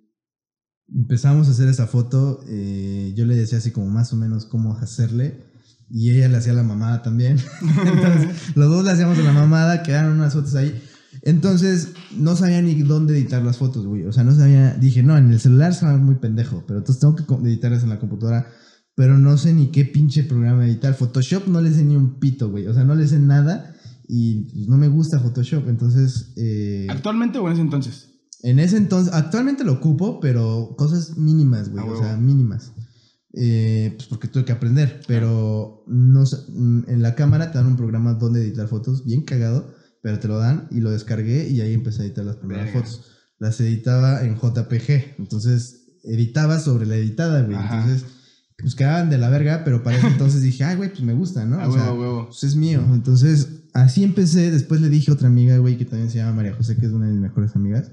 [0.92, 2.40] empezamos a hacer esa foto.
[2.49, 5.53] eh, yo le decía así como más o menos cómo hacerle.
[5.90, 7.38] Y ella le hacía la mamada también.
[7.61, 10.83] Entonces, los dos le hacíamos la mamada, quedaron unas fotos ahí.
[11.23, 14.05] Entonces, no sabía ni dónde editar las fotos, güey.
[14.05, 14.75] O sea, no sabía.
[14.75, 16.64] Dije, no, en el celular se va muy pendejo.
[16.66, 18.49] Pero entonces tengo que editarlas en la computadora.
[18.97, 20.94] Pero no sé ni qué pinche programa editar.
[20.94, 22.66] Photoshop no le sé ni un pito, güey.
[22.66, 23.75] O sea, no le sé nada.
[24.09, 25.68] Y pues, no me gusta Photoshop.
[25.68, 28.13] Entonces, eh, ¿Actualmente o en ese entonces?
[28.44, 31.83] En ese entonces, actualmente lo ocupo, pero cosas mínimas, güey.
[31.85, 32.72] A O sea, mínimas.
[33.33, 35.00] Eh, pues porque tuve que aprender.
[35.09, 39.74] Pero no mm, en la cámara te dan un programa donde editar fotos, bien cagado,
[40.02, 42.80] pero te lo dan y lo descargué y ahí empecé a editar las primeras Verga.
[42.80, 43.07] fotos.
[43.38, 45.16] Las editaba en JPG.
[45.18, 47.57] Entonces, editaba sobre la editada, güey.
[47.57, 47.80] Ajá.
[47.83, 48.04] Entonces,
[48.59, 51.44] pues quedaban de la verga, pero para ese entonces dije, ay, güey, pues me gusta,
[51.46, 51.57] ¿no?
[51.61, 52.26] A O huevo, sea, huevo.
[52.26, 52.83] pues es mío.
[52.92, 54.50] Entonces, así empecé.
[54.50, 56.92] Después le dije a otra amiga, güey, que también se llama María José, que es
[56.92, 57.90] una de mis mejores amigas.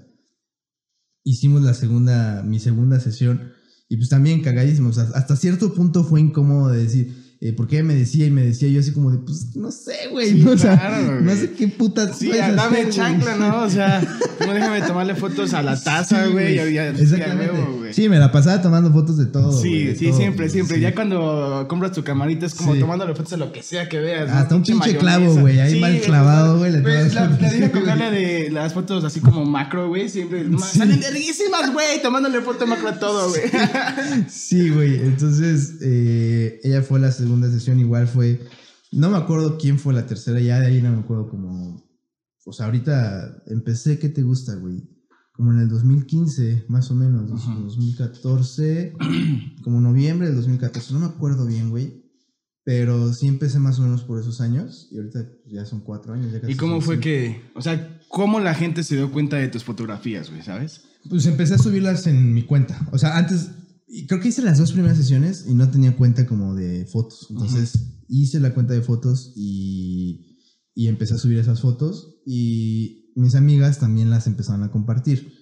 [1.23, 3.51] Hicimos la segunda, mi segunda sesión.
[3.89, 4.97] Y pues también cagadísimos.
[4.97, 8.30] O sea, hasta cierto punto fue incómodo de decir, eh, porque ella me decía y
[8.30, 10.30] me decía yo así como de, pues no sé, güey.
[10.30, 10.51] Sí, ¿no?
[10.54, 12.15] O sea, claro, no sé qué putas.
[12.19, 13.63] Sí, dame chancla, ¿no?
[13.63, 13.99] O sea,
[14.45, 16.60] no déjame tomarle fotos a la taza, Sí, güey.
[16.60, 17.51] a- Exactamente.
[17.80, 17.93] güey.
[17.95, 19.60] sí, me la pasaba tomando fotos de todo.
[19.60, 20.75] Sí, sí, todo, siempre, siempre.
[20.75, 20.82] sí.
[20.84, 22.80] Ya cuando compras tu camarita es como Sí.
[22.80, 24.30] tomándole fotos a lo que sea que veas.
[24.30, 24.36] ¿no?
[24.36, 28.51] Hasta un pinche clavo, güey, ahí mal clavado, güey, tomas La, la dije comprarle de
[28.51, 30.10] las fotos así como macro, güey.
[30.10, 30.43] Siempre.
[30.43, 30.77] Sí.
[30.77, 31.99] Salen verguísimas, güey.
[32.04, 33.41] Tomándole foto macro a todo, güey.
[34.30, 34.97] Sí, güey.
[34.97, 38.41] Entonces, eh, ella fue la segunda sesión, igual fue.
[38.91, 41.89] No me acuerdo quién fue la tercera, ya de ahí no me acuerdo como.
[42.45, 44.83] O sea, ahorita empecé, ¿qué te gusta, güey?
[45.33, 47.55] Como en el 2015, más o menos, dos- Ajá.
[47.59, 48.93] 2014,
[49.63, 52.01] como noviembre del 2014, no me acuerdo bien, güey.
[52.63, 56.13] Pero sí empecé más o menos por esos años, y ahorita pues, ya son cuatro
[56.13, 56.31] años.
[56.31, 57.03] Ya casi ¿Y cómo fue cinco.
[57.05, 57.41] que.?
[57.55, 60.81] O sea, ¿cómo la gente se dio cuenta de tus fotografías, güey, sabes?
[61.09, 62.87] Pues empecé a subirlas en mi cuenta.
[62.91, 63.49] O sea, antes,
[63.93, 67.27] y creo que hice las dos primeras sesiones y no tenía cuenta como de fotos.
[67.30, 67.73] Entonces
[68.08, 70.38] hice la cuenta de fotos y,
[70.73, 75.34] y empecé a subir esas fotos y mis amigas también las empezaron a compartir.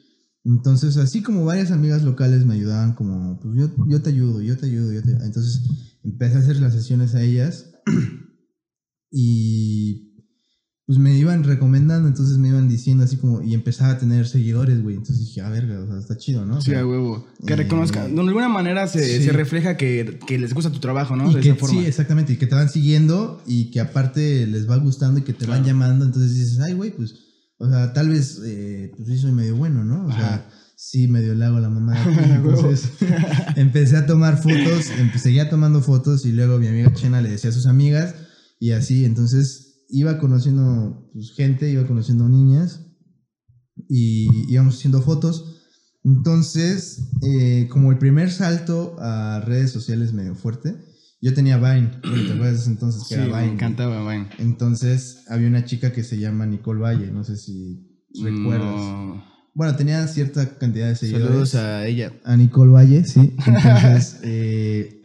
[0.43, 4.57] Entonces, así como varias amigas locales me ayudaban como, pues yo, yo te ayudo, yo
[4.57, 5.61] te ayudo, yo te Entonces
[6.03, 7.71] empecé a hacer las sesiones a ellas
[9.11, 10.08] y
[10.89, 14.81] pues me iban recomendando, entonces me iban diciendo así como, y empezaba a tener seguidores,
[14.81, 14.95] güey.
[14.95, 16.57] Entonces dije, a verga, o sea, está chido, ¿no?
[16.57, 17.27] O Sí, a huevo.
[17.45, 18.15] Que eh, reconozcan.
[18.15, 19.23] De alguna manera se, sí.
[19.23, 21.29] se refleja que, que les gusta tu trabajo, ¿no?
[21.29, 21.79] y De que, esa forma.
[21.79, 25.33] sí, exactamente, y que te van siguiendo y que aparte les va gustando y que
[25.33, 27.13] te van llamando, entonces dices, ay, güey, pues,
[27.59, 30.07] o sea, tal vez, eh, pues sí soy medio bueno, ¿no?
[30.07, 30.19] O Ajá.
[30.19, 32.03] sea, sí, medio le hago la mamá.
[32.35, 32.89] Entonces,
[33.57, 37.51] empecé a tomar fotos, empecé seguía tomando fotos y luego mi amiga Chena le decía
[37.51, 38.15] a sus amigas
[38.59, 42.85] y así, entonces iba conociendo pues, gente, iba conociendo niñas
[43.87, 45.55] y íbamos haciendo fotos.
[46.03, 50.75] Entonces, eh, como el primer salto a redes sociales medio fuerte,
[51.21, 53.53] yo tenía Vine, güey, ¿te acuerdas entonces que Sí, era me Vine?
[53.53, 54.25] encantaba, güey.
[54.37, 57.85] Entonces, había una chica que se llama Nicole Valle, no sé si
[58.23, 58.75] recuerdas.
[58.75, 59.23] No.
[59.53, 61.27] Bueno, tenía cierta cantidad de seguidores.
[61.27, 62.13] Saludos a ella.
[62.23, 63.35] A Nicole Valle, sí.
[63.45, 64.98] Entonces, eh,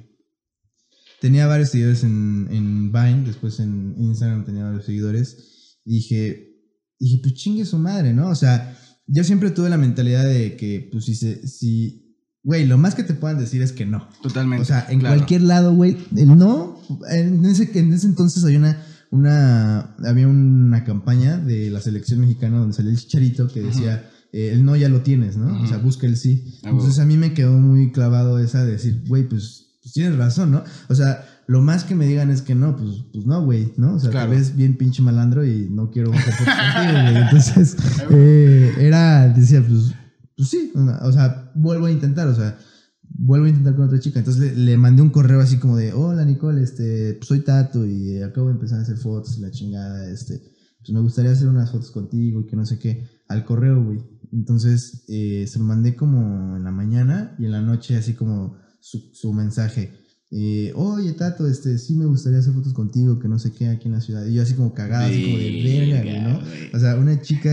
[1.24, 5.78] tenía varios seguidores en, en Vine, después en Instagram tenía varios seguidores.
[5.82, 6.52] Y dije,
[7.00, 8.28] dije, pues chingue su madre, ¿no?
[8.28, 12.76] O sea, yo siempre tuve la mentalidad de que, pues si se, si, güey, lo
[12.76, 14.06] más que te puedan decir es que no.
[14.22, 14.60] Totalmente.
[14.60, 15.16] O sea, en claro.
[15.16, 16.78] cualquier lado, güey, el no,
[17.10, 22.58] en ese, en ese entonces había una, una, había una campaña de la selección mexicana
[22.58, 25.62] donde salía el chicharito que decía, eh, el no ya lo tienes, ¿no?
[25.62, 26.60] O sea, busca el sí.
[26.64, 26.68] Ah.
[26.68, 30.50] Entonces a mí me quedó muy clavado esa de decir, güey, pues, pues tienes razón,
[30.50, 30.64] ¿no?
[30.88, 33.94] O sea, lo más que me digan es que no, pues, pues no, güey, ¿no?
[33.96, 34.30] O sea, Claro.
[34.30, 37.16] te ves bien pinche malandro y no quiero fotos contigo, güey.
[37.18, 37.76] Entonces,
[38.10, 39.92] eh, era, decía, pues,
[40.36, 42.56] pues sí, o sea, vuelvo a intentar, o sea,
[43.02, 44.18] vuelvo a intentar con otra chica.
[44.20, 47.84] Entonces le, le mandé un correo así como de, hola Nicole, este, pues soy Tato
[47.86, 50.40] y acabo de empezar a hacer fotos y la chingada, este,
[50.78, 54.00] pues me gustaría hacer unas fotos contigo y que no sé qué, al correo, güey.
[54.32, 58.56] Entonces eh, se lo mandé como en la mañana y en la noche así como
[58.84, 59.92] su, su mensaje.
[60.30, 63.88] eh, Oye, Tato, este, sí me gustaría hacer fotos contigo, que no sé qué, aquí
[63.88, 64.26] en la ciudad.
[64.26, 66.40] Y yo así como cagado, así como de verga, güey, ¿no?
[66.74, 67.50] O sea, una chica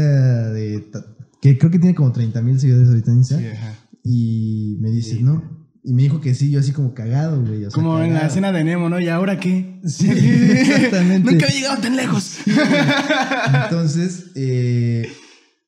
[0.51, 0.89] de...
[1.41, 3.37] que creo que tiene como 30 mil seguidores ahorita en Insta.
[3.39, 3.79] Sí, ajá.
[4.03, 5.23] y me dice, Sí.
[5.23, 5.61] no.
[5.83, 7.65] Y me dijo que sí, yo así como cagado, güey.
[7.65, 8.99] o sea, Como en la escena de Nemo, ¿no?
[8.99, 9.79] ¿Y ahora qué?
[9.85, 11.31] Sí, exactamente.
[11.31, 12.37] Nunca había llegado tan lejos.
[13.63, 15.07] Entonces, eh,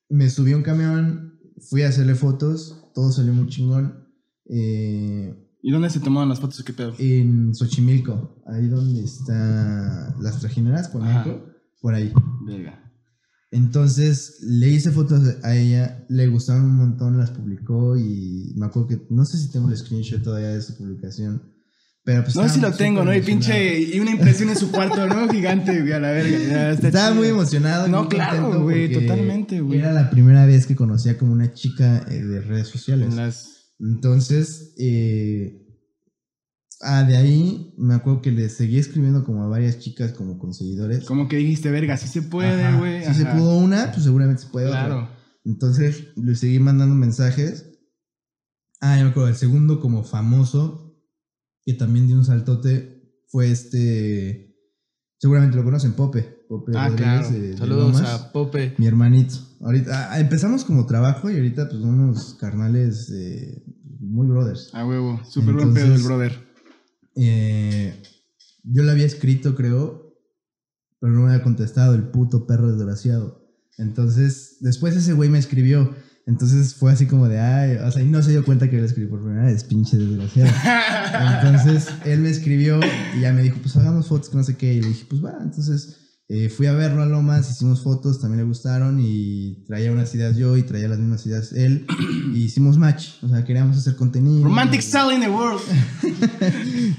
[0.10, 4.04] me subí a un camión, fui a hacerle fotos, todo salió muy chingón.
[4.50, 6.62] Eh, ¿Y dónde se tomaron las fotos?
[6.64, 6.94] ¿Qué pedo?
[7.00, 11.46] en Xochimilco, ahí donde está las trajineras, por ejemplo,
[11.82, 12.12] por ahí.
[12.46, 12.80] Verga.
[13.52, 18.88] Entonces le hice fotos a ella, le gustaron un montón, las publicó y me acuerdo
[18.90, 21.54] que no sé si tengo el screenshot todavía de su publicación,
[22.04, 23.14] pero pues No sé si lo tengo, ¿no?
[23.16, 23.80] Y pinche.
[23.80, 25.30] Y una impresión en su cuarto, ¿no?
[25.30, 26.72] Gigante, güey, a la verga.
[26.72, 27.16] Estaba chido.
[27.16, 27.88] muy emocionado.
[27.88, 29.80] No, muy claro, güey, totalmente, güey.
[29.80, 33.08] Era la primera vez que conocía como una chica eh, de redes sociales.
[33.12, 35.68] En las- Entonces, eh,
[36.82, 40.54] ah, de ahí me acuerdo que le seguí escribiendo como a varias chicas como con
[40.54, 41.04] seguidores.
[41.04, 43.04] Como que dijiste, verga, sí se puede, güey.
[43.04, 44.86] Si se pudo una, pues seguramente se puede otra.
[44.86, 45.10] Claro.
[45.44, 47.72] Entonces le seguí mandando mensajes.
[48.80, 50.98] Ah, ya me acuerdo, el segundo como famoso,
[51.66, 54.56] que también dio un saltote, fue este.
[55.20, 56.33] Seguramente lo conocen, Pope.
[56.60, 57.40] Pope Ah, Rodríguez claro.
[57.42, 58.76] de- Saludos a Pope.
[58.78, 59.36] Mi hermanito.
[59.62, 63.64] Ahorita ah, empezamos como trabajo y ahorita pues unos carnales eh,
[64.00, 64.70] muy brothers.
[64.74, 65.20] A huevo.
[65.28, 66.38] Súper buen pedo el brother.
[67.16, 68.02] Eh,
[68.64, 70.16] yo le había escrito, creo,
[71.00, 73.44] pero no me había contestado el puto perro desgraciado.
[73.78, 75.96] Entonces, después ese güey me escribió.
[76.26, 78.82] Entonces fue así como de, ay, o sea, y no se dio cuenta que yo
[78.82, 80.52] le escribí por primera vez, pinche desgraciado.
[81.42, 82.80] Entonces él me escribió
[83.18, 84.76] y ya me dijo, pues hagamos fotos, que no sé qué.
[84.76, 85.36] Y le dije, pues va.
[85.42, 85.98] Entonces
[86.30, 90.38] eh, fui a verlo a Lomas, hicimos fotos, también le gustaron y traía unas ideas
[90.38, 91.86] yo y traía las mismas ideas él.
[92.34, 94.44] Y hicimos match, o sea, queríamos hacer contenido.
[94.44, 95.62] Romantic style in the world.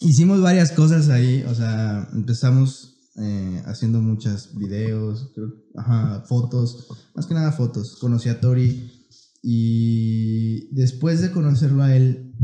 [0.00, 7.26] Hicimos varias cosas ahí, o sea, empezamos eh, haciendo muchos videos, creo, ajá, fotos, más
[7.26, 7.96] que nada fotos.
[7.96, 8.92] Conocí a Tori
[9.42, 12.34] y después de conocerlo a él,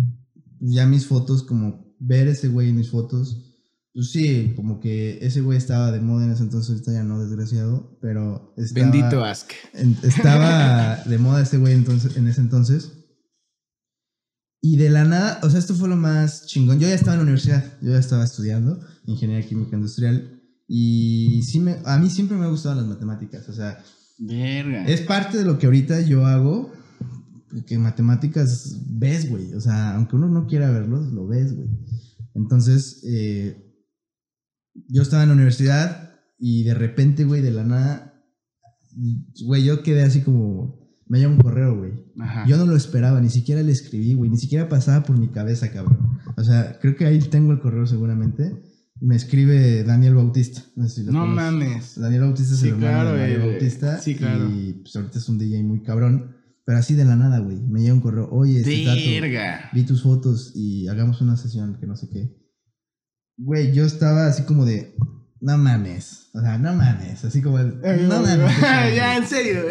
[0.60, 3.49] ya mis fotos, como ver ese güey en mis fotos,
[3.94, 7.98] sí, como que ese güey estaba de moda en ese entonces, ahorita ya no, desgraciado,
[8.00, 9.50] pero estaba, Bendito Ask.
[9.74, 12.92] en- estaba de moda ese güey entonces, en ese entonces.
[14.62, 16.78] Y de la nada, o sea, esto fue lo más chingón.
[16.78, 20.38] Yo ya estaba en la universidad, yo ya estaba estudiando ingeniería química industrial.
[20.68, 23.48] Y sí me, a mí siempre me han gustado las matemáticas.
[23.48, 23.82] O sea,
[24.18, 24.84] Verga.
[24.86, 26.70] es parte de lo que ahorita yo hago.
[27.66, 29.54] Que matemáticas ves, güey.
[29.54, 31.68] O sea, aunque uno no quiera verlos, lo ves, güey.
[32.34, 33.69] Entonces, eh,
[34.88, 38.24] yo estaba en la universidad y de repente, güey, de la nada,
[39.44, 41.92] güey, yo quedé así como, me llega un correo, güey.
[42.18, 42.46] Ajá.
[42.46, 45.70] Yo no lo esperaba, ni siquiera le escribí, güey, ni siquiera pasaba por mi cabeza,
[45.72, 46.18] cabrón.
[46.36, 48.62] O sea, creo que ahí tengo el correo seguramente.
[49.00, 50.62] Me escribe Daniel Bautista.
[50.76, 51.98] No, sé si lo No mames.
[51.98, 53.50] Daniel Bautista es Sí, el claro, de Mario güey.
[53.52, 53.98] Bautista.
[53.98, 54.50] Sí, claro.
[54.50, 56.36] Y pues ahorita es un DJ muy cabrón.
[56.66, 57.58] Pero así de la nada, güey.
[57.62, 58.28] Me llega un correo.
[58.30, 62.39] Oye, este tato, vi tus fotos y hagamos una sesión que no sé qué.
[63.42, 64.94] Güey, yo estaba así como de,
[65.40, 66.28] no mames.
[66.34, 67.24] O sea, no mames.
[67.24, 67.66] Así como, de,
[68.02, 68.60] no mames.
[68.94, 69.62] ya, en serio.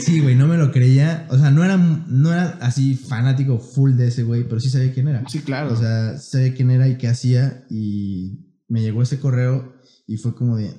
[0.00, 1.26] Sí, güey, no me lo creía.
[1.28, 4.92] O sea, no era, no era así fanático full de ese güey, pero sí sabía
[4.94, 5.22] quién era.
[5.28, 5.72] sí, claro.
[5.72, 7.64] O sea, sabía quién era y qué hacía.
[7.68, 9.74] Y me llegó ese correo
[10.06, 10.72] y fue como de,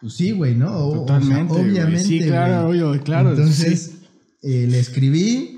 [0.00, 0.72] pues sí, güey, ¿no?
[0.76, 1.52] O- o sea, Totalmente.
[1.54, 2.04] obviamente.
[2.04, 3.30] Sí, claro, obvio, claro.
[3.30, 4.06] Entonces, sí.
[4.42, 5.55] eh, le escribí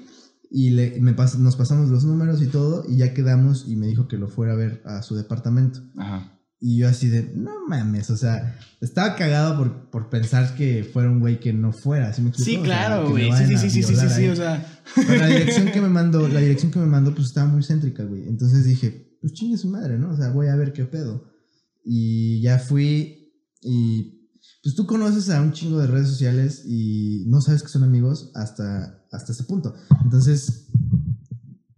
[0.50, 3.86] y le, me pas- nos pasamos los números y todo, y ya quedamos y me
[3.86, 5.80] dijo que lo fuera a ver a su departamento.
[5.96, 6.34] Ajá.
[6.60, 11.08] Y yo así de, no mames, o sea, estaba cagado por, por pensar que fuera
[11.08, 12.50] un güey que no fuera, ¿sí me explico?
[12.50, 13.24] Sí, O sea, claro, güey.
[13.26, 14.28] Sí, vayan sí, sí, sí, sí, sí, sí, ahí.
[14.28, 14.80] o sea.
[14.96, 18.02] Pero la dirección que me mandó, la dirección que me mandó, pues estaba muy céntrica,
[18.02, 18.26] güey.
[18.26, 20.10] Entonces dije, pues chingue su madre, ¿no?
[20.10, 21.30] O sea, voy a ver qué pedo.
[21.84, 23.32] Y ya fui
[23.62, 24.17] y
[24.62, 28.30] pues tú conoces a un chingo de redes sociales y no sabes que son amigos
[28.34, 29.74] hasta, hasta ese punto.
[30.02, 30.68] Entonces,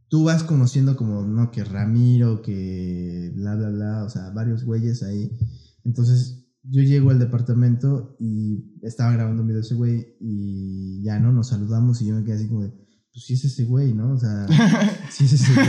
[0.09, 5.03] tú vas conociendo como, no, que Ramiro, que bla, bla, bla, o sea, varios güeyes
[5.03, 5.37] ahí.
[5.85, 11.33] Entonces, yo llego al departamento y estaba grabando un video ese güey y ya, ¿no?
[11.33, 14.14] Nos saludamos y yo me quedé así como de, pues sí es ese güey, ¿no?
[14.14, 14.47] O sea,
[15.11, 15.66] sí es ese güey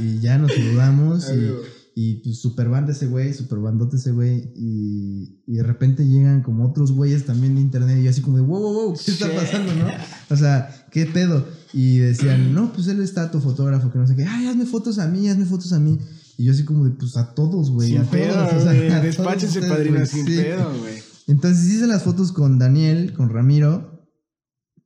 [0.00, 1.50] y, y ya nos saludamos y,
[1.94, 6.42] y pues super banda ese güey, super bandote ese güey y, y de repente llegan
[6.42, 9.12] como otros güeyes también de internet y yo así como de, wow, wow, wow, ¿qué
[9.12, 9.86] está pasando, no?
[10.28, 11.46] O sea, ¿qué pedo?
[11.72, 14.98] Y decían, no, pues él está tu fotógrafo, que no sé qué, ay, hazme fotos
[14.98, 15.98] a mí, hazme fotos a mí.
[16.36, 17.90] Y yo así como de, pues a todos, güey.
[17.90, 20.36] Sin a todos, pedo, o sea, todos Despáchense, ustedes, padrino, sin sí.
[20.36, 20.94] pedo, güey.
[21.28, 24.08] Entonces hice las fotos con Daniel, con Ramiro,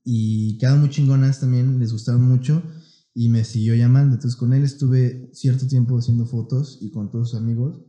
[0.04, 2.62] y quedaron muy chingonas también, les gustaron mucho,
[3.20, 4.14] y me siguió llamando.
[4.14, 7.82] Entonces con él estuve cierto tiempo haciendo fotos y con todos sus amigos.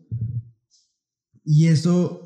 [1.44, 2.26] Y eso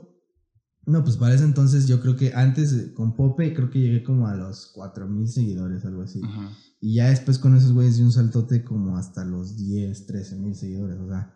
[0.86, 4.28] No, pues para ese entonces yo creo que antes con Pope creo que llegué como
[4.28, 6.22] a los 4000 seguidores, algo así.
[6.24, 6.50] Ajá.
[6.80, 10.56] Y ya después con esos güeyes di un saltote como hasta los 10, 13 mil
[10.56, 10.98] seguidores.
[10.98, 11.36] O sea,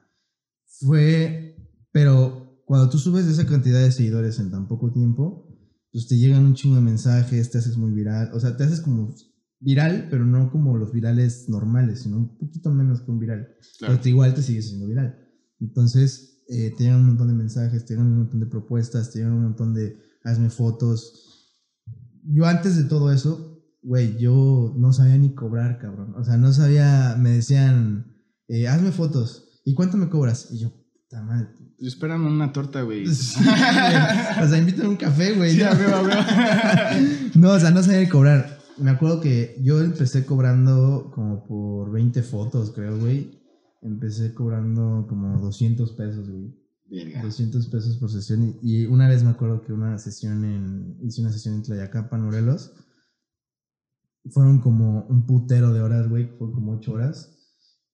[0.68, 1.58] fue.
[1.92, 5.50] Pero cuando tú subes esa cantidad de seguidores en tan poco tiempo,
[5.92, 8.32] pues te llegan un chingo de mensajes, te haces muy viral.
[8.34, 9.14] O sea, te haces como
[9.60, 13.48] viral, pero no como los virales normales, sino un poquito menos que un viral.
[13.80, 13.94] Claro.
[13.94, 15.18] Pero te- igual te sigues siendo viral.
[15.60, 19.20] Entonces, eh, te llegan un montón de mensajes, te llegan un montón de propuestas, te
[19.20, 21.24] llegan un montón de hazme fotos.
[22.24, 26.14] Yo antes de todo eso, güey, yo no sabía ni cobrar, cabrón.
[26.16, 28.16] O sea, no sabía, me decían,
[28.48, 29.62] eh, hazme fotos.
[29.66, 30.50] ¿Y cuánto me cobras?
[30.52, 31.48] Y yo, puta madre.
[31.80, 33.06] Esperan una torta, güey.
[33.08, 35.54] Sí, o sea, invítame un café, güey.
[35.56, 35.70] Sí, ¿no?
[37.36, 38.57] No, o sea, no sabía cobrar.
[38.80, 43.42] Me acuerdo que yo empecé cobrando como por 20 fotos, creo, güey.
[43.82, 46.56] Empecé cobrando como 200 pesos, güey.
[46.90, 47.24] Verga.
[47.24, 48.58] 200 pesos por sesión.
[48.62, 50.98] Y, una vez me acuerdo que una sesión en.
[51.02, 52.74] Hice una sesión en Tlayacapan, Morelos.
[54.30, 56.28] Fueron como un putero de horas, güey.
[56.38, 57.34] Fueron como 8 horas.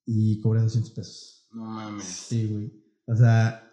[0.06, 1.48] Y cobré 200 pesos.
[1.52, 2.04] No mames.
[2.04, 2.74] Sí, güey.
[3.06, 3.70] O sea,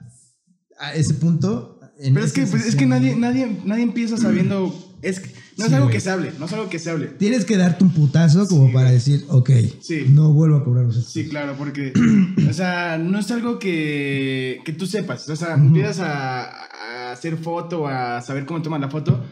[0.79, 1.81] a ese punto.
[1.99, 4.73] en Pero es que, pues, es que nadie, nadie, nadie empieza sabiendo.
[5.03, 5.95] Es que no es Sí, algo güey.
[5.97, 7.07] que se hable, no es algo que se hable.
[7.07, 8.95] Tienes que darte un putazo como Sí, para güey.
[8.95, 10.07] decir, ok, Sí.
[10.09, 11.93] no vuelvo a cobrar los Sí, claro, porque,
[12.49, 15.29] o sea, no es algo que, que tú sepas.
[15.29, 15.67] O sea, Ujú.
[15.67, 16.43] empiezas a,
[17.09, 19.23] a hacer foto, a saber cómo tomas la foto,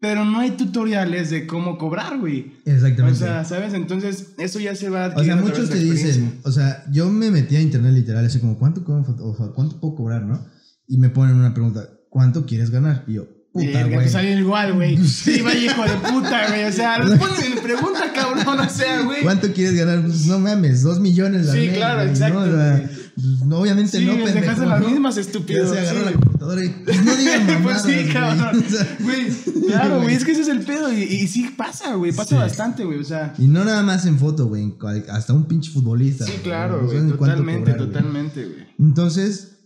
[0.00, 2.52] pero no hay tutoriales de cómo cobrar, güey.
[2.66, 3.18] O Exactamente.
[3.18, 3.74] sea, ¿sabes?
[3.74, 7.56] Entonces, eso ya se va O sea, muchos te dicen, o sea, yo me metí
[7.56, 10.46] a internet literal, así como, ¿cuánto, cobro o sea, ¿cuánto puedo cobrar, no?
[10.86, 13.04] Y me ponen una pregunta, ¿cuánto quieres ganar?
[13.08, 13.94] Y yo, Verga, güey.
[13.96, 14.96] pues salió igual, güey.
[15.06, 15.34] Sí.
[15.36, 16.64] Sí, vaya hijo de puta, güey.
[16.64, 18.58] O sea, responde mi pregunta, cabrón.
[18.60, 19.22] O sea, güey.
[19.22, 20.02] ¿Cuánto quieres ganar?
[20.02, 22.52] Pues no mames, dos millones al Sí, claro, güey, exacto, ¿no?
[22.52, 22.82] O sea, güey.
[23.14, 24.88] pues, no, obviamente Sí, no, pendejo, dejaste las ¿no?
[24.90, 25.72] mismas, Ya estúpido.
[25.72, 26.04] se agarró sí.
[26.04, 28.08] la computadora y pues, no digan Pues mamadas, sí, güey.
[28.12, 28.64] cabrón.
[28.66, 29.26] O sea, Güey,
[29.66, 30.92] claro, güey, es que ese es el pedo.
[30.92, 32.34] Y, y sí pasa, güey, pasa Sí.
[32.36, 32.98] bastante, güey.
[33.00, 34.72] O sea, Y no nada más en foto, güey,
[35.10, 36.24] hasta un pinche futbolista.
[36.26, 37.08] sí, claro, güey.
[37.08, 38.66] Totalmente, cobrar, totalmente, güey.
[38.78, 39.57] Entonces,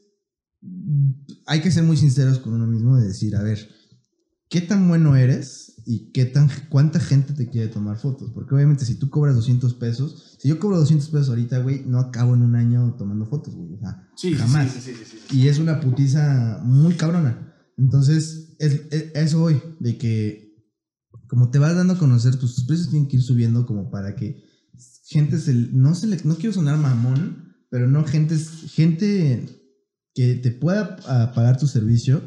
[1.53, 3.69] hay que ser muy sinceros con uno mismo de decir, a ver,
[4.49, 8.31] ¿qué tan bueno eres y qué tan, cuánta gente te quiere tomar fotos?
[8.33, 11.99] Porque obviamente si tú cobras 200 pesos, si yo cobro 200 pesos ahorita, güey, no
[11.99, 13.75] acabo en un año tomando fotos, güey.
[13.75, 14.71] O sea, Sí, jamás.
[14.73, 15.19] sí, sí.
[15.37, 17.55] Y es una putiza muy cabrona.
[17.77, 20.53] Entonces, es, es- eso hoy, de que
[21.29, 24.17] como te vas dando a conocer, pues, tus precios tienen que ir subiendo como para
[24.17, 24.43] que
[25.05, 29.62] gente se, no se le, no quiero sonar mamón, pero no gente, gente
[30.15, 32.23] que te pueda ah, pagar tu servicio,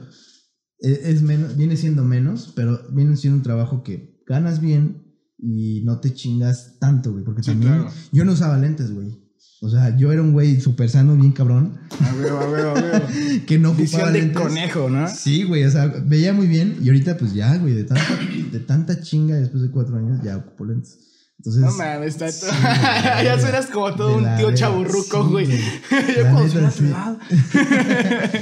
[0.80, 5.04] e- es menos, viene siendo menos, pero viene siendo un trabajo que ganas bien
[5.38, 7.92] y no te chingas tanto, güey, porque Sí, también claro.
[8.12, 9.24] yo no usaba lentes, güey.
[9.62, 12.74] O sea, yo era un güey súper sano, bien cabrón, A huevo, a huevo, a
[12.74, 13.06] huevo.
[13.48, 14.42] que no ocupaba Visión de lentes.
[14.42, 15.08] conejo, ¿no?
[15.10, 18.04] Sí, güey, o sea, veía muy bien y ahorita pues ya, güey, de tanta,
[18.52, 20.98] de tanta chinga después de cuatro años ya ocupo lentes.
[21.46, 22.46] Entonces, No mames, está sí,
[23.24, 25.46] ya suenas como todo un tío chaburruco, sí, güey.
[25.48, 25.58] güey.
[26.16, 26.86] Yo La cuando neta, soy a tu sí.
[26.88, 27.20] edad.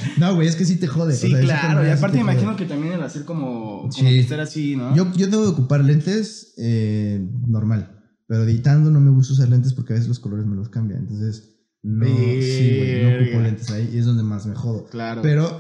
[0.18, 1.13] no, güey, es que sí te jode.
[1.13, 1.82] Sí, o sea, esa claro.
[1.84, 4.02] Y sí aparte te me imagino que también el hacer como, como Sí.
[4.06, 4.96] que estar así, ¿no?
[4.96, 9.74] Yo, yo debo de ocupar lentes eh, normal, pero editando no me gusta usar lentes
[9.74, 11.02] porque a veces los colores me los cambian.
[11.02, 11.50] Entonces,
[11.82, 14.86] no, sí, güey, no ocupo lentes ahí y es donde más me jodo.
[14.86, 15.22] Claro.
[15.22, 15.60] Pero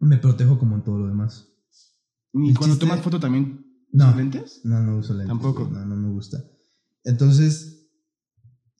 [0.00, 1.46] me protejo como en todo lo demás.
[2.34, 4.04] ¿Y el cuando chiste- tomas foto también No.
[4.04, 4.60] usas lentes?
[4.64, 5.28] No, no uso lentes.
[5.28, 5.66] Tampoco.
[5.72, 6.38] No, no me gusta.
[7.04, 7.78] Entonces,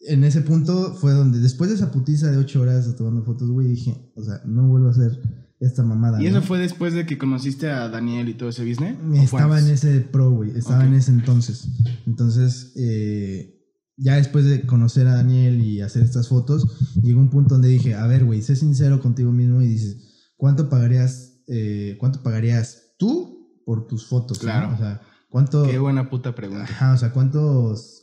[0.01, 3.69] en ese punto fue donde, después de esa putiza de ocho horas tomando fotos, güey,
[3.69, 5.21] dije, o sea, no vuelvo a hacer
[5.61, 6.23] esta mamada.
[6.23, 6.43] ¿Y eso ¿no?
[6.43, 8.97] fue después de que conociste a Daniel y todo ese business?
[9.01, 10.57] ¿O fue Estaba en ese pro, güey.
[10.57, 11.69] Estaba en ese entonces.
[12.07, 13.59] Entonces, eh,
[13.97, 17.95] ya después de conocer a Daniel y hacer estas fotos, llegó un punto donde dije,
[17.95, 23.63] a ver, güey, sé sincero contigo mismo y dices, ¿cuánto pagarías, eh, cuánto pagarías tú
[23.67, 24.39] por tus fotos?
[24.39, 24.45] no?
[24.45, 24.75] Claro.
[24.75, 25.65] O sea, ¿cuánto...
[25.65, 26.63] Qué buena puta pregunta.
[26.63, 27.98] Ajá, o sea, ¿cuántos...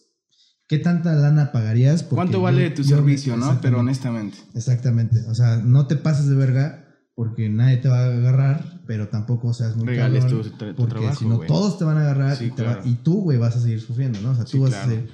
[0.68, 2.02] ¿Qué tanta lana pagarías?
[2.04, 3.60] Porque ¿Cuánto yo- vale tu yo- servicio, no?
[3.62, 4.38] Pero honestamente.
[4.56, 5.24] Exactamente.
[5.28, 6.82] O sea, no te pases de verga
[7.14, 10.76] porque nadie te va a agarrar, pero tampoco seas muy Regales tu, cabrón, tu- tu
[10.76, 12.90] porque trabajo, si no todos te van a agarrar Sí, y, te va- claro.
[12.90, 14.32] y tú, güey, vas a seguir sufriendo, ¿no?
[14.32, 14.88] O sea, Sí, tú vas claro.
[14.88, 15.10] a seguir...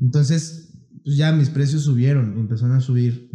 [0.00, 0.72] Entonces,
[1.04, 3.30] pues ya mis precios subieron, empezaron a subir.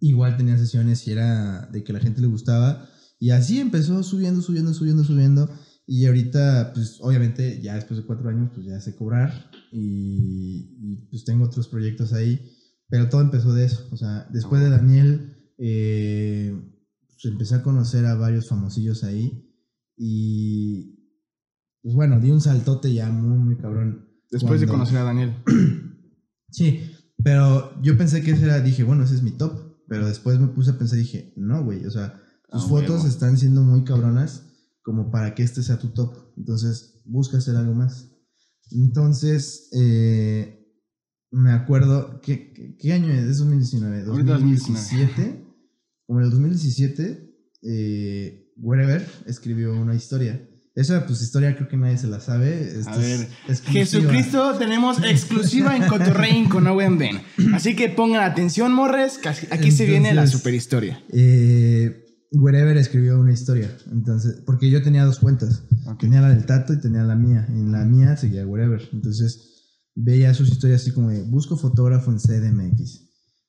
[0.00, 2.88] Igual tenía sesiones y era de que la gente le gustaba.
[3.18, 5.50] Y así empezó subiendo, subiendo, subiendo, subiendo.
[5.86, 9.50] Y ahorita, pues obviamente, ya después de cuatro años, pues ya sé cobrar.
[9.72, 12.52] Y, y, pues tengo otros proyectos ahí.
[12.88, 13.88] Pero todo empezó de eso.
[13.92, 16.54] O sea, después de Daniel, eh,
[17.08, 19.48] pues empecé a conocer a varios famosillos ahí.
[19.96, 20.96] Y
[21.82, 24.08] pues bueno, di un saltote ya muy, muy cabrón.
[24.30, 25.34] Después de conocer a Daniel.
[26.48, 26.80] Sí,
[27.22, 29.76] pero yo pensé que ese era, dije, bueno, ese es mi top.
[29.88, 32.14] Pero después me puse a pensar y dije, no, güey, o sea,
[32.50, 33.08] tus Ah, fotos huevo.
[33.08, 34.45] están siendo muy cabronas,
[34.86, 36.14] como para que este sea tu top.
[36.36, 38.12] Entonces, busca hacer algo más.
[38.70, 40.64] Entonces, eh,
[41.32, 43.24] me acuerdo, ¿qué, qué, qué año es?
[43.24, 44.02] Es 2019.
[44.02, 45.44] Ahorita 2017.
[46.06, 50.48] Como en el 2017, eh, Wherever escribió una historia.
[50.76, 52.46] Esa pues historia creo que nadie se la sabe.
[52.54, 53.72] A es ver, exclusiva.
[53.72, 57.22] Jesucristo tenemos exclusiva en Cotorrein con Owen Ben.
[57.54, 61.02] Así que pongan atención, morres, que aquí se viene la Entonces- super historia.
[61.08, 62.05] Eh,
[62.38, 63.70] Wherever escribió una historia.
[63.90, 65.62] Entonces, porque yo tenía dos cuentas.
[65.98, 67.46] Tenía la del Tato y tenía la mía.
[67.48, 68.82] Y en la mía seguía Wherever.
[68.92, 69.40] Entonces,
[69.94, 73.02] veía sus historias así como de busco fotógrafo en CDMX.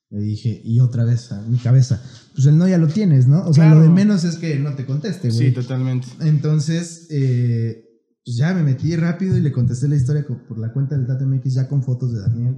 [0.09, 2.01] Le dije, y otra vez a mi cabeza,
[2.33, 3.41] pues el no ya lo tienes, ¿no?
[3.45, 3.79] O sea, Claro.
[3.79, 5.47] lo de menos es que no te conteste, güey.
[5.49, 6.07] Sí, totalmente.
[6.21, 7.83] Entonces, eh,
[8.23, 11.25] pues ya me metí rápido y le contesté la historia por la cuenta del Tato
[11.25, 12.55] MX ya con fotos de Daniel.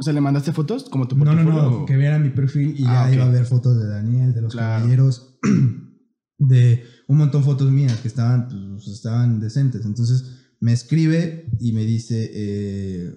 [0.00, 1.80] O sea, ¿le mandaste fotos como tu No, no, portafolio?
[1.80, 4.40] no, que viera mi perfil y Ah, ya iba a ver fotos de Daniel, de
[4.40, 4.76] los Claro.
[4.80, 5.38] caballeros,
[6.38, 9.84] de un montón de fotos mías que estaban, pues, estaban decentes.
[9.84, 13.14] Entonces me escribe y me dice, eh,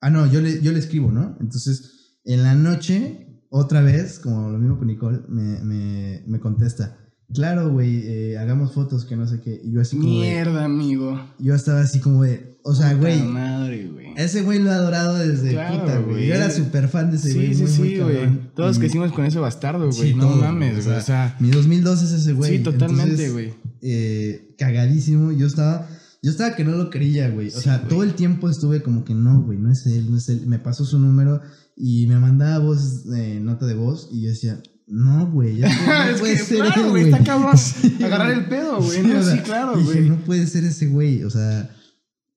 [0.00, 1.36] ah, no, yo le, yo le escribo, ¿no?
[1.40, 6.96] Entonces en la noche, otra vez, como lo mismo con Nicole, me, me, me contesta,
[7.34, 9.60] claro, güey, eh, hagamos fotos que no sé qué.
[9.64, 11.20] Y yo así como de- Mierda, amigo.
[11.38, 14.08] yo estaba así como de, o sea, güey, madre, güey.
[14.16, 16.26] ese güey lo he adorado desde Claro, puta, güey.
[16.26, 17.54] Yo era súper fan de ese güey.
[17.54, 18.50] Sí, sí, muy, sí, güey.
[18.54, 19.92] Todos Y- crecimos con ese bastardo, güey.
[20.10, 20.96] Sí, no todo, mames, güey.
[20.98, 22.58] O sea, Mi 2002 es ese güey.
[22.58, 23.54] sí, totalmente, güey.
[23.82, 25.32] eh, cagadísimo.
[25.32, 25.88] Yo estaba,
[26.22, 27.48] yo estaba que no lo creía, güey.
[27.48, 30.18] O Sí, sea, todo el tiempo estuve como que no, güey, no es él, no
[30.18, 30.46] es él.
[30.46, 31.40] Me pasó su número
[31.76, 34.60] y me mandaba voz, eh, nota de voz y yo decía,
[34.90, 37.56] no, güey, ya no es puede que, ser claro, güey, está cabrón.
[38.04, 39.02] Agarrar el pedo, güey.
[39.02, 39.18] Sí, ¿no?
[39.18, 40.08] o sea, Sí, claro, güey.
[40.08, 41.70] no puede ser ese güey, o sea,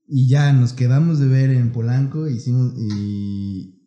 [0.08, 3.80] y ya nos quedamos de ver en Polanco, hicimos y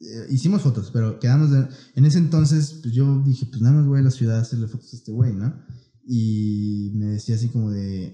[0.00, 3.86] eh, hicimos fotos, pero quedamos de en ese entonces pues yo dije, pues nada más
[3.86, 5.54] voy a la ciudad a hacerle fotos a este güey, ¿no?
[6.06, 8.04] Y me decía así como de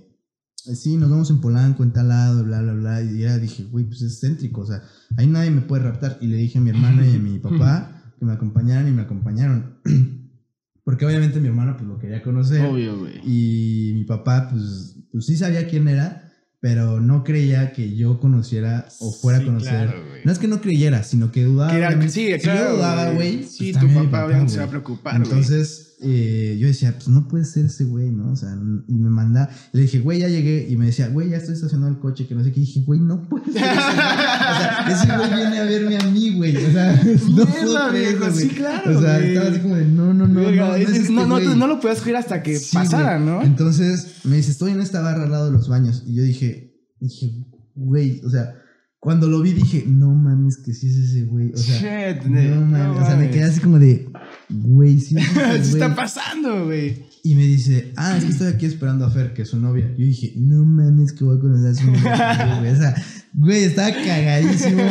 [0.66, 3.02] eh, Sí, nos vamos en Polanco, en tal lado, bla, bla, bla.
[3.02, 4.82] Y ya dije, güey, pues es céntrico, o sea,
[5.16, 6.18] ahí nadie me puede raptar.
[6.20, 9.02] Y le dije a mi hermana y a mi papá que me acompañaran y me
[9.02, 9.80] acompañaron.
[10.84, 12.64] Porque obviamente mi hermano pues lo quería conocer.
[12.66, 13.20] Obvio, güey.
[13.24, 18.86] Y mi papá, pues, pues sí sabía quién era, pero no creía que yo conociera
[19.00, 19.86] o fuera Sí, a conocer.
[19.86, 21.70] claro, no es que no creyera, sino que dudaba.
[21.72, 22.60] Que era- sí, si claro.
[22.70, 23.44] yo dudaba, güey.
[23.44, 25.16] Sí, pues, tu también mi papá obviamente se va a preocupar.
[25.16, 28.32] Entonces, eh, yo decía, pues no puede ser ese güey, ¿no?
[28.32, 28.56] O sea,
[28.88, 29.50] y me manda.
[29.72, 30.66] Le dije, güey, ya llegué.
[30.70, 32.60] Y me decía, güey, ya estoy estacionado el coche, que no sé qué.
[32.60, 33.78] Y dije, güey, no puede ser ese güey.
[33.78, 36.56] O sea, ese güey viene a verme a mí, güey.
[36.56, 39.28] O sea, no puedo viejo, eso, sí, claro, O sea, güey.
[39.30, 40.74] estaba así como de, no, no, no, Verga, no.
[40.76, 41.26] es- no, es es- este no,
[41.56, 43.26] no lo podías creer hasta que Sí, pasara, güey.
[43.26, 43.42] ¿no?
[43.42, 46.02] Entonces me dice, estoy en esta barra al lado de los baños.
[46.06, 47.32] Y yo dije, dije,
[47.74, 48.54] güey, o sea,
[49.00, 51.52] cuando lo vi dije, no mames, que sí es ese güey.
[51.54, 53.02] O sea, Shit, no mames.
[53.02, 53.30] o sea, me mames.
[53.30, 54.10] quedé así como de,
[54.50, 57.06] güey, sí es ¿Qué ese está pasando, güey?
[57.22, 59.90] Y me dice, ah, es que estoy aquí esperando a Fer, que es su novia.
[59.96, 62.58] Yo dije, no mames, que voy a conocer a su novia.
[62.60, 62.72] güey.
[62.72, 62.94] O sea,
[63.32, 64.82] güey, estaba cagadísimo.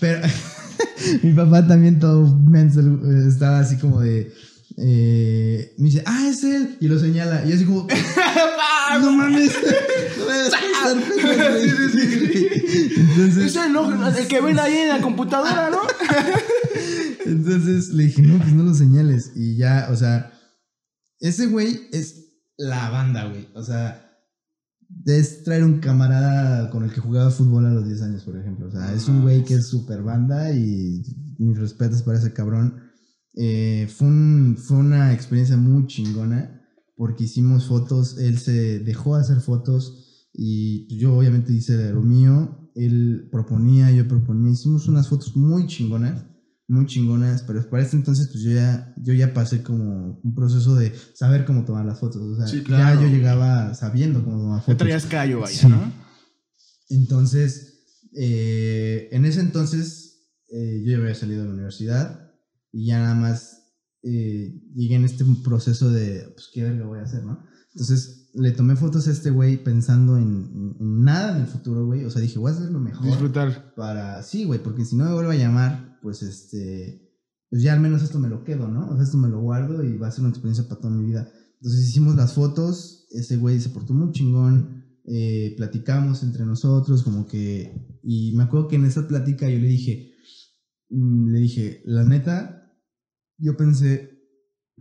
[0.00, 0.26] pero
[1.22, 4.32] mi papá también todo menso, eh, estaba así como de.
[4.76, 6.76] Eh, me dice, ah, es él.
[6.80, 7.44] Y lo señala.
[7.46, 7.86] Y así como,
[9.00, 9.52] no mames.
[12.96, 15.80] Entonces, Es el, que ven ahí en la computadora, ¿no?
[17.24, 19.32] Entonces le dije, no, pues no lo señales.
[19.34, 20.32] Y ya, o sea,
[21.20, 22.22] ese güey es
[22.56, 23.48] la banda, güey.
[23.54, 24.12] O sea,
[25.06, 28.68] es traer un camarada con el que jugaba fútbol a los 10 años, por ejemplo.
[28.68, 31.02] O sea, es un güey que es súper banda y
[31.38, 32.91] mis respetos para ese cabrón.
[33.34, 36.60] Eh, fue, un- fue una experiencia muy chingona
[36.96, 43.28] porque hicimos fotos, él se dejó hacer fotos y yo obviamente hice lo mío, él
[43.32, 46.24] proponía, yo proponía, hicimos unas fotos muy chingonas,
[46.68, 50.74] muy chingonas, pero para este entonces pues yo ya, yo ya pasé como un proceso
[50.76, 53.00] de saber cómo tomar las fotos, o sea, Sí, claro.
[53.00, 54.76] ya yo llegaba sabiendo cómo tomar fotos.
[54.78, 55.68] traías callo, vaya, Sí.
[55.68, 55.92] ¿no?
[56.88, 62.21] Entonces, eh, en ese entonces eh, yo ya había salido de la universidad
[62.72, 63.62] y ya nada más
[64.02, 67.44] eh, llegué en este proceso de, pues, ¿qué verga voy a hacer, no?
[67.74, 72.04] Entonces, le tomé fotos a este güey pensando en, en nada en el futuro, güey.
[72.04, 73.74] O sea, dije, voy a hacer lo mejor Disfrutar.
[73.76, 74.22] para...
[74.22, 77.08] Sí, güey, porque si no me vuelve a llamar, pues, este...
[77.50, 78.88] Pues ya al menos esto me lo quedo, ¿no?
[78.88, 81.04] O sea, esto me lo guardo y va a ser una experiencia para toda mi
[81.04, 81.30] vida.
[81.60, 87.26] Entonces hicimos las fotos, ese güey se portó muy chingón, eh, platicamos entre nosotros, como
[87.26, 88.00] que...
[88.02, 90.14] Y me acuerdo que en esa plática yo le dije,
[90.88, 92.61] mm, le dije, la neta,
[93.42, 94.18] yo pensé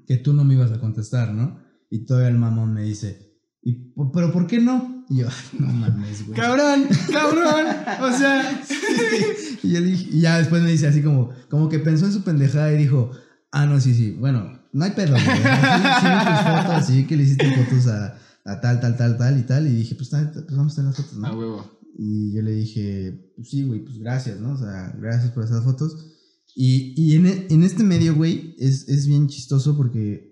[0.08, 1.60] que tú no me ibas a contestar, ¿no?
[1.90, 3.30] Y todavía el mamón me dice,
[3.64, 5.06] ¿Y, po- ¿pero por qué no?
[5.10, 6.40] Y yo, "Ay, no mames, güey.
[6.40, 7.66] Cabrón, cabrón.
[8.02, 8.64] O sea,
[9.64, 12.24] Y, yo dije- y ya después me dice así como, como que pensó en su
[12.24, 13.12] pendejada y dijo,
[13.52, 14.12] Ah, no, sí, sí.
[14.18, 15.22] Bueno, no hay pedo, güey.
[15.26, 19.38] Sí, sí tus fotos, sí que le hiciste fotos a, a tal, tal, tal, tal
[19.40, 19.68] y tal.
[19.68, 21.28] Y dije, pues, pues vamos a hacer las fotos, ¿no?
[21.28, 21.80] A huevo.
[21.98, 24.54] Y yo le dije, pues sí, güey, pues gracias, ¿no?
[24.54, 26.08] O sea, gracias por esas fotos.
[26.56, 30.32] Y, y en, e- en este medio, güey, es, es bien chistoso porque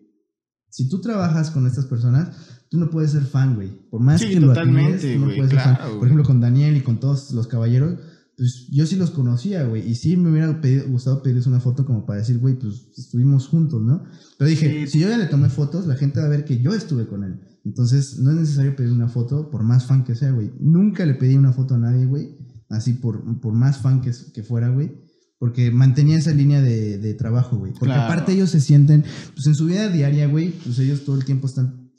[0.70, 2.36] si tú trabajas con estas personas,
[2.70, 3.70] tú no puedes ser fan, güey.
[3.90, 5.76] Por más Sí, que lo admires, tú no güey, puedes ser fan.
[5.76, 8.00] claro, Por ejemplo, con Daniel y con todos los caballeros,
[8.38, 9.90] pues yo sí los conocía, güey.
[9.90, 13.48] Y sí me hubiera pedido- gustado pedirles una foto como para decir, güey, pues estuvimos
[13.48, 14.04] juntos, ¿no?
[14.38, 14.92] Pero dije, Sí.
[14.92, 17.24] si yo ya le tomé fotos, la gente va a ver que yo estuve con
[17.24, 17.40] él.
[17.66, 20.52] Entonces, no es necesario pedir una foto por más fan que sea, güey.
[20.60, 22.38] Nunca le pedí una foto a nadie, güey.
[22.70, 24.92] Así por, por más fan que, que fuera, güey.
[25.40, 27.72] Porque mantenía esa línea de, de trabajo, güey.
[27.72, 28.04] Porque Claro.
[28.04, 31.48] aparte ellos se sienten, pues en su vida diaria, güey, pues ellos todo el tiempo
[31.48, 31.90] están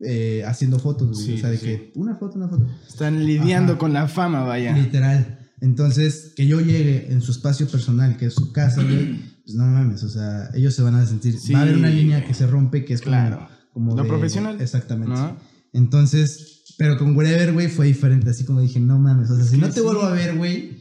[0.00, 1.26] eh, haciendo fotos, güey.
[1.26, 1.66] Sí, o sea, de sí.
[1.66, 2.66] que una foto, una foto.
[2.88, 3.78] Están lidiando Ajá.
[3.78, 4.74] con la fama, vaya.
[4.76, 5.38] Literal.
[5.60, 9.64] Entonces, que yo llegue en su espacio personal, que es su casa, güey, pues no
[9.66, 11.38] mames, o sea, ellos se van a sentir.
[11.38, 13.48] Sí, va a haber una línea que se rompe, que es como- Claro.
[13.72, 13.96] como.
[13.96, 14.60] Lo de- profesional.
[14.60, 15.14] Exactamente.
[15.14, 15.36] ¿No?
[15.72, 18.30] Entonces, pero con Wherever, güey, fue diferente.
[18.30, 19.80] Así como dije, no mames, o sea, si no te sí.
[19.80, 20.77] vuelvo a ver, güey,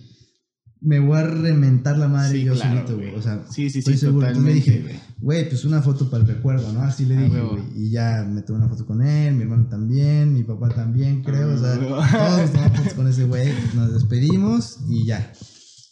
[0.81, 3.15] me voy a reventar la madre Sí, yo claro, solito, güey.
[3.15, 4.27] O sea, Sí, sí, estoy sí, seguro.
[4.27, 5.49] Entonces le dije, güey.
[5.49, 6.81] pues una foto para el recuerdo, ¿no?
[6.81, 7.63] Así le Ah, dije, güey.
[7.75, 11.53] Y ya me tomé una foto con él, mi hermano también, mi papá también, creo.
[11.53, 15.31] o sea, Ah, todos tomamos fotos con ese güey, nos despedimos y ya.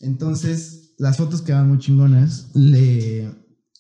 [0.01, 2.51] Entonces, las fotos quedaban muy chingonas.
[2.53, 3.29] Le,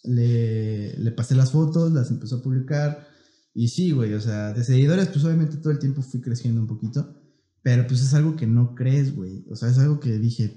[0.03, 3.07] le, le pasé las fotos, las empezó a publicar.
[3.53, 6.67] Y sí, güey, o sea, de seguidores, pues obviamente todo el tiempo fui creciendo un
[6.67, 7.15] poquito.
[7.61, 9.45] Pero pues es algo que no crees, güey.
[9.49, 10.55] O sea, es algo que dije,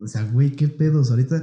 [0.00, 1.10] o sea, güey, qué pedos.
[1.10, 1.42] Ahorita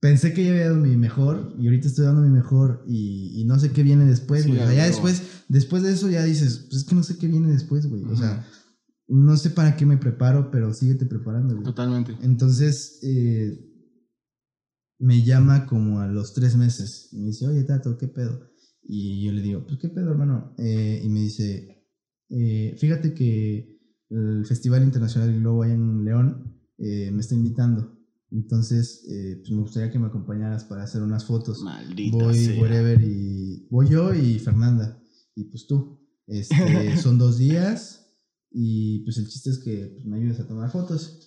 [0.00, 3.44] pensé que ya había dado mi mejor y ahorita estoy dando mi mejor y, y
[3.44, 4.60] no sé qué viene después, Sí, güey.
[4.60, 7.26] o sea, ya después, después de eso ya dices, pues es que no sé qué
[7.26, 8.04] viene después, güey.
[8.04, 8.46] O sea,
[9.08, 11.64] no sé para qué me preparo, pero síguete preparando, güey.
[11.64, 12.16] Totalmente.
[12.22, 13.58] Entonces, eh,
[14.98, 17.08] me llama como a los tres meses.
[17.12, 18.48] Y me dice, oye, Tato, ¿qué pedo?
[18.82, 20.54] Y yo le digo, pues, ¿qué pedo, hermano?
[20.58, 21.86] Eh, y me dice,
[22.28, 23.78] eh, fíjate que
[24.10, 27.98] el Festival Internacional del Globo allá en León eh, me está invitando.
[28.30, 31.62] Entonces, eh, pues me gustaría que me acompañaras para hacer unas fotos.
[31.62, 32.60] Maldita Voy, sea.
[32.60, 35.00] wherever, y voy yo y Fernanda.
[35.36, 36.00] Y pues tú.
[36.26, 38.00] Este, son dos días.
[38.50, 41.20] Y pues el chiste es que pues, me ayudes a tomar fotos.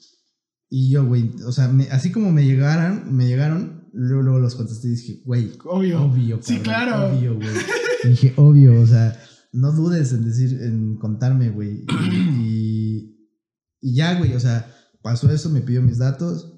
[0.69, 4.55] Y yo, güey, o sea, me- así como me llegaran, me llegaron, luego, luego los
[4.55, 6.03] contesté y dije, güey, Obvio.
[6.03, 7.17] obvio, Sí, cabrón, claro.
[7.17, 7.47] Obvio, güey.
[8.03, 9.17] Y dije, obvio, o sea,
[9.53, 11.83] no dudes en decir, en contarme, güey.
[12.37, 13.15] Y,
[13.81, 14.71] y ya, güey, o sea,
[15.07, 16.53] pasó eso, me pidió mis datos,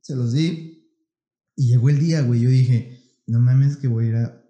[0.00, 0.84] se los di.
[1.54, 2.40] Y llegó el día, güey.
[2.40, 4.42] Yo dije, no mames, que voy a ir a,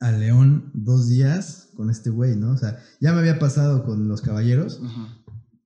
[0.00, 2.50] a León dos días con este güey, ¿no?
[2.50, 4.80] O sea, ya me había pasado con los caballeros,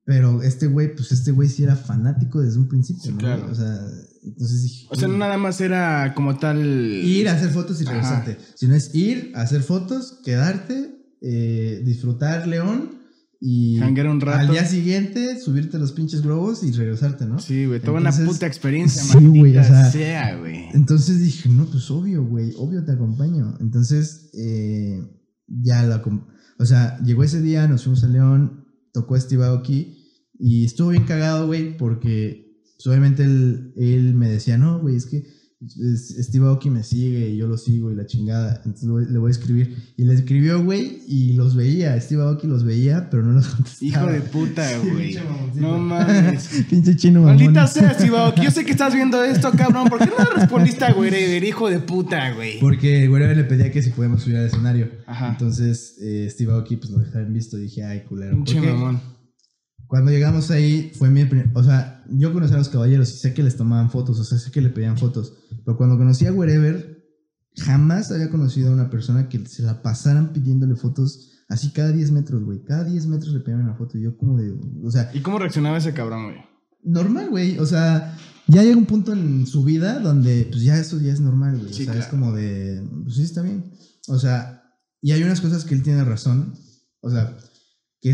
[0.04, 3.16] pero este güey, pues este güey sí era fanático desde un principio, Sí, ¿no?
[3.18, 3.48] claro.
[3.50, 3.80] O sea,
[4.22, 4.86] entonces dije.
[4.90, 6.58] O sea, no nada más era como tal.
[6.66, 8.36] Ir a hacer fotos y regresarte.
[8.56, 12.97] Sino es ir a hacer fotos, quedarte, eh, disfrutar León
[13.40, 14.38] y Hanguear un rato.
[14.40, 17.38] al día siguiente subirte a los pinches globos y regresarte, ¿no?
[17.38, 17.80] Sí, güey.
[17.80, 20.66] Toda Entonces, una puta experiencia, sí, güey, o sea, sea, güey.
[20.74, 23.56] Entonces dije, no, pues obvio, güey, obvio te acompaño.
[23.60, 25.00] Entonces, eh,
[25.46, 26.02] ya la...
[26.58, 29.96] O sea, llegó ese día, nos fuimos a León, tocó Steve Aoki
[30.36, 35.06] y estuvo bien cagado, güey, porque pues, obviamente él, él me decía, no, güey, es
[35.06, 35.24] que
[35.60, 38.62] Steve Aoki me sigue y yo lo sigo y la chingada.
[38.64, 39.76] Entonces le voy- a escribir.
[39.96, 42.00] Y le escribió, güey, y los veía.
[42.00, 44.12] Steve Aoki los veía, pero no los Hijo contestaba.
[44.12, 45.18] de puta, güey.
[45.56, 46.64] No mames.
[46.70, 47.36] Pinche chino mamón.
[47.36, 49.88] Maldita sea, Steve Yo sé que estás viendo esto, cabrón.
[49.88, 52.60] ¿Por qué no le respondiste a Wherever, hijo de puta, güey?
[52.60, 54.88] Porque güey le pedía que si podíamos subir al escenario.
[55.06, 55.30] Ajá.
[55.30, 58.36] Entonces, eh, Steve Aoki pues lo dejaba en visto y dije, ay, culero.
[58.36, 59.17] Pinche mamón.
[59.88, 63.34] Cuando llegamos ahí, fue mi prim- O sea, yo conocí a los caballeros y sé
[63.34, 65.32] que les tomaban fotos, o sea, sé que le pedían fotos.
[65.64, 67.04] Pero cuando conocí a Wherever,
[67.56, 72.12] jamás había conocido a una persona que se la pasaran pidiéndole fotos así cada 10
[72.12, 72.62] metros, güey.
[72.62, 73.98] Cada 10 metros le pedían una foto.
[73.98, 74.54] Y yo, como de.
[74.84, 76.36] O sea, ¿Y cómo reaccionaba ese cabrón, güey?
[76.84, 77.58] normal, güey.
[77.58, 78.16] O sea,
[78.46, 81.72] ya llega un punto en su vida donde, pues ya eso ya es normal, güey.
[81.72, 82.10] Sí, o sea, es claro.
[82.10, 83.72] como de, pues sí, está bien.
[84.06, 84.62] O sea,
[85.02, 86.54] y hay unas cosas que él tiene razón.
[87.00, 87.36] O sea,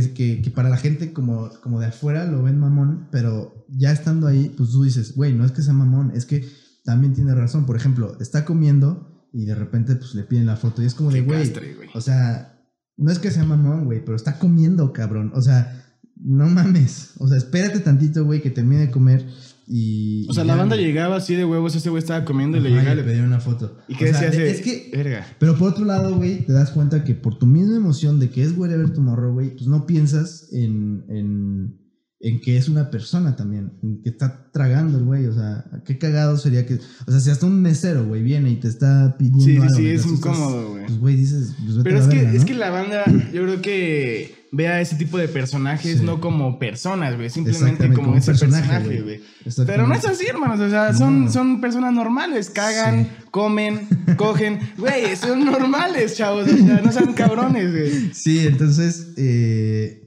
[0.01, 3.93] que, que, que para la gente como, como de afuera lo ven mamón, pero ya
[3.93, 6.49] estando ahí, pues tú dices, güey, no es que sea mamón, es que
[6.85, 7.67] también tiene razón.
[7.67, 11.11] Por ejemplo, está comiendo y de repente, pues le piden la foto y es como
[11.11, 11.89] de, Qué güey.
[11.95, 12.61] o sea,
[12.97, 15.33] no es que sea mamón, güey, pero está comiendo, cabrón.
[15.35, 15.85] O sea,
[16.17, 17.13] no mames.
[17.19, 19.27] O sea, espérate tantito, güey, que termine de comer
[19.67, 20.27] y...
[20.29, 22.71] O sea, y la banda llegaba así de huevos, ese güey estaba comiendo y le
[22.71, 23.77] llegaba y le pedía una foto.
[23.89, 24.29] ¿Y qué decía?
[24.29, 24.91] Es que...
[24.93, 25.27] Verga.
[25.39, 28.43] Pero por otro lado, güey, te das cuenta que por tu misma emoción de que
[28.43, 31.79] es Wherever Tomorrow, güey, pues no piensas en, en,
[32.27, 35.99] en que es una persona también, en que está tragando el güey, o sea, qué
[35.99, 39.45] cagado sería que, o sea, si hasta un mesero, güey, viene y te está pidiendo
[39.45, 40.87] Sí, sí, algo, sí, es incómodo, güey.
[40.87, 43.61] Pues, güey, dices, pues, Pero es la que, verga, es que la banda, yo creo
[43.61, 46.05] que ve a ese tipo de personajes Sí.
[46.05, 47.29] no como personas, güey.
[47.29, 49.21] Simplemente como, como ese personaje, güey.
[49.67, 50.61] Pero no es así, hermanos.
[50.61, 51.31] O sea, son, No.
[51.33, 52.51] son personas normales.
[52.51, 53.11] Cagan, Sí.
[53.33, 53.81] comen,
[54.17, 54.61] cogen.
[54.79, 56.45] Güey, son normales, chavos.
[56.51, 58.15] O sea, no sean cabrones, güey.
[58.15, 60.04] Sí, entonces, eh,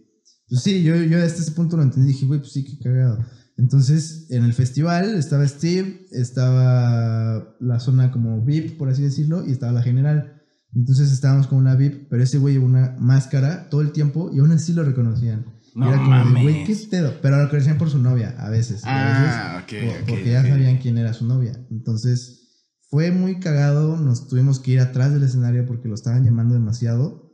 [0.49, 2.09] pues sí, yo, yo hasta ese punto lo entendí.
[2.13, 3.19] Dije, güey, pues sí, qué cagado.
[3.57, 9.51] Entonces, en el festival estaba Steve, estaba la zona como VIP, por así decirlo, y
[9.51, 10.33] estaba la general.
[10.75, 14.39] Entonces estábamos con una VIP, pero ese güey llevó una máscara todo el tiempo y
[14.39, 15.45] aún así lo reconocían.
[15.73, 17.13] Y No era como de, güey, qué pedo.
[17.21, 18.81] Pero lo reconocían por su novia, a veces.
[18.83, 21.53] y a Ah, veces por- Porque ya sabían quién era su novia.
[21.71, 23.97] Entonces, fue muy cagado.
[23.97, 27.26] Nos tuvimos que ir atrás del escenario porque lo estaban llamando demasiado.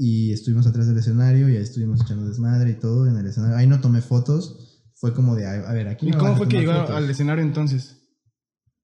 [0.00, 3.56] Y estuvimos atrás del escenario y ahí estuvimos echando desmadre y todo en el escenario.
[3.56, 4.84] Ahí no tomé fotos.
[4.94, 7.96] Fue como de, a ver, aquí ¿Y no cómo fue que llegó al escenario entonces?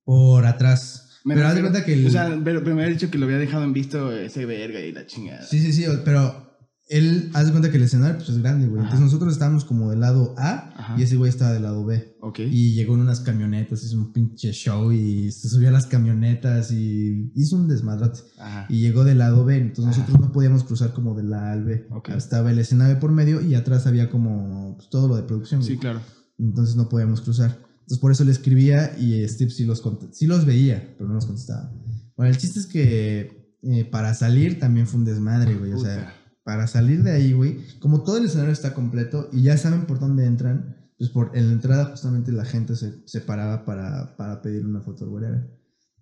[0.03, 1.21] Por atrás.
[1.25, 2.07] Me pero haz de cuenta que el...
[2.07, 4.91] O sea, pero me había dicho que lo había dejado en visto ese verga y
[4.91, 5.47] la chingada.
[5.47, 6.44] Sí, sí, sí, pero
[6.89, 8.83] él, haz de cuenta que el escenario pues, es grande, güey.
[8.83, 10.97] Entonces nosotros estábamos como del lado A Ajá.
[10.99, 12.17] y ese güey estaba del lado B.
[12.21, 12.41] Ok.
[12.41, 16.71] Y llegó en unas camionetas, hizo un pinche show y se subió a las camionetas
[16.73, 18.21] y hizo un desmadrote.
[18.39, 18.67] Ajá.
[18.69, 20.01] Y llegó del lado B, entonces Ajá.
[20.01, 21.89] nosotros no podíamos cruzar como del A al B.
[22.15, 25.63] Estaba el escenario por medio y atrás había como pues, todo lo de producción.
[25.63, 25.81] Sí, güey.
[25.81, 26.01] claro.
[26.39, 27.59] Entonces no podíamos cruzar.
[27.81, 29.83] Entonces por eso le escribía y Steve sí los,
[30.13, 31.73] sí los veía, pero no los contestaba.
[32.17, 35.73] Bueno, el chiste es que eh, para salir también fue un desmadre, güey.
[35.73, 36.15] O sea.
[36.45, 39.99] Para salir de ahí, güey, como todo el escenario está completo y ya saben por
[39.99, 44.43] dónde entran, pues por en la entrada justamente la gente se, se paraba para, para
[44.43, 45.25] pedir una foto, güey.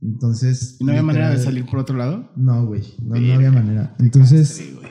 [0.02, 0.76] Entonces...
[0.80, 2.30] ¿Y no había manera de salir por otro lado?
[2.36, 3.94] No, güey, no, no había manera.
[4.00, 4.90] Entonces Sí, güey.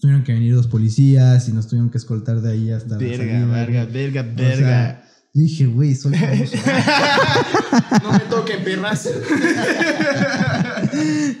[0.00, 3.16] tuvieron que venir dos policías y nos tuvieron que escoltar de ahí hasta la Verga,
[3.18, 4.56] salida, verga, verga, O verga.
[4.56, 5.04] sea,
[5.34, 6.56] yo dije, güey, soy famoso.
[8.02, 9.08] no me toquen, perras.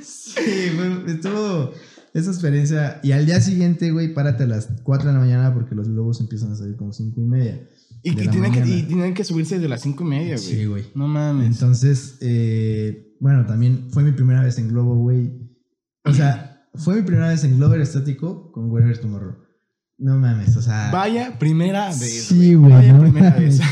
[0.02, 1.72] Sí, güey, estuvo
[2.14, 3.00] esa experiencia.
[3.02, 6.20] Y al día siguiente, güey, párate a las 4 de la mañana porque los globos
[6.20, 7.68] empiezan a salir como 5 y media.
[8.02, 10.38] Y, y tienen que, y tienen que subirse de las cinco y media, güey.
[10.38, 10.84] Sí, güey.
[10.96, 11.46] No mames.
[11.46, 15.32] Entonces, eh, bueno, también fue mi primera vez en globo, güey.
[16.04, 19.36] O sea, fue mi primera vez en globo estático con Wherever Tomorrow.
[19.98, 20.90] No mames, o sea.
[20.90, 22.24] Vaya primera vez.
[22.24, 23.60] Sí, güey, Vaya no primera mames.
[23.60, 23.68] vez.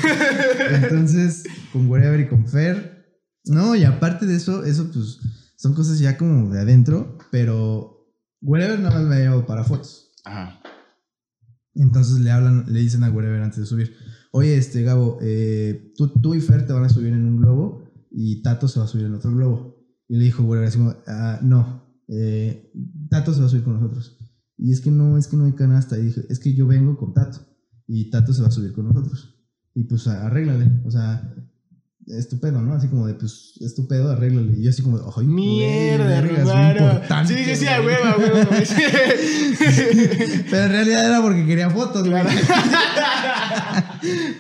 [0.83, 3.19] Entonces, con Wherever y con Fer.
[3.47, 5.19] No, y aparte de eso, eso pues
[5.57, 8.00] son cosas ya como de adentro, pero
[8.41, 10.13] Wherever nada más me ha llevado para fotos.
[10.25, 10.61] Ajá.
[11.75, 13.95] Entonces le hablan, le dicen a Wherever antes de subir,
[14.33, 17.85] oye, este Gabo, eh, tú, tú y Fer te van a subir en un globo
[18.11, 19.77] y Tato se va a subir en otro globo.
[20.09, 22.73] Y le dijo Wherever así como, "Ah, no, eh,
[23.09, 24.19] Tato se va a subir con nosotros.
[24.57, 25.99] Y es que no, es que no hay canasta.
[25.99, 27.39] Y dije, es que yo vengo con Tato
[27.87, 29.37] y Tato se va a subir con nosotros.
[29.75, 31.35] Y pues arréglale, o sea,
[32.19, 32.75] estupendo, ¿no?
[32.75, 34.53] Así como de, pues, estupendo, arréglale.
[34.59, 36.71] Y yo así como, de, ay, güey, Mierda, hermano.
[36.81, 37.95] importante, Sí, sí, sí, a güey".
[37.95, 38.49] huevo, a huevo.
[38.51, 38.67] güey.
[38.67, 38.75] Sí.
[40.51, 42.23] Pero en realidad era porque quería fotos, güey.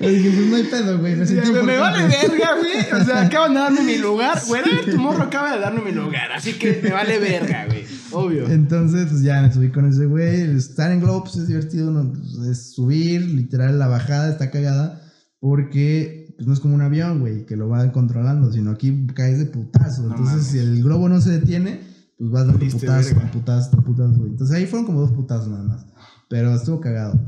[0.01, 1.17] Yo dije, pues no hay pedo, güey.
[1.17, 3.01] Me, vale verga, güey.
[3.01, 4.41] O sea, acaban de darme mi lugar.
[4.47, 6.33] Güey, tu morro acaba de darme mi lugar.
[6.33, 7.85] Así que me vale verga, güey.
[8.13, 8.47] Obvio.
[8.49, 10.57] Entonces, pues ya me subí con ese güey.
[10.57, 12.13] Estar en globo, pues es divertido, ¿no?
[12.13, 15.03] Pues, es subir, literal, la bajada está cagada.
[15.39, 19.39] Porque pues, no es como un avión, güey, que lo va controlando, sino aquí caes
[19.39, 20.05] de putazo.
[20.05, 20.47] No Entonces, mames.
[20.47, 21.83] si el globo no se detiene,
[22.17, 24.31] pues vas dando putazo, putazo, putazo, güey.
[24.31, 25.85] Entonces ahí fueron como dos putazos nada más.
[26.31, 27.21] Pero estuvo cagado.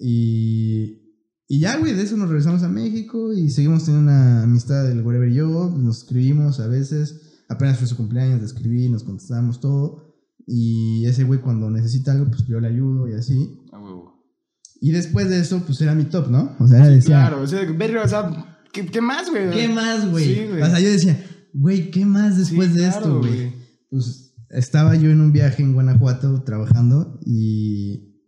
[0.00, 0.98] Y,
[1.46, 5.02] y ya, güey, de eso nos regresamos a México y seguimos teniendo una amistad del
[5.02, 5.70] wherever y yo.
[5.76, 7.42] Nos escribimos a veces.
[7.50, 10.14] Apenas fue su cumpleaños, le escribí, nos contestábamos todo.
[10.46, 13.60] Y ese güey cuando necesita algo, pues yo le ayudo y así.
[13.72, 14.24] A huevo.
[14.80, 16.56] Y después de eso, pues era mi top, ¿no?
[16.58, 19.50] O sea, decía, Claro, o sea, o sea, ¿qué, qué más, güey?
[19.50, 20.24] ¿qué más, güey?
[20.34, 23.52] Sí, o sea, yo decía, güey, ¿qué más después Sí, de claro, esto, güey?
[23.88, 28.20] Pues estaba yo en un viaje en Guanajuato trabajando y,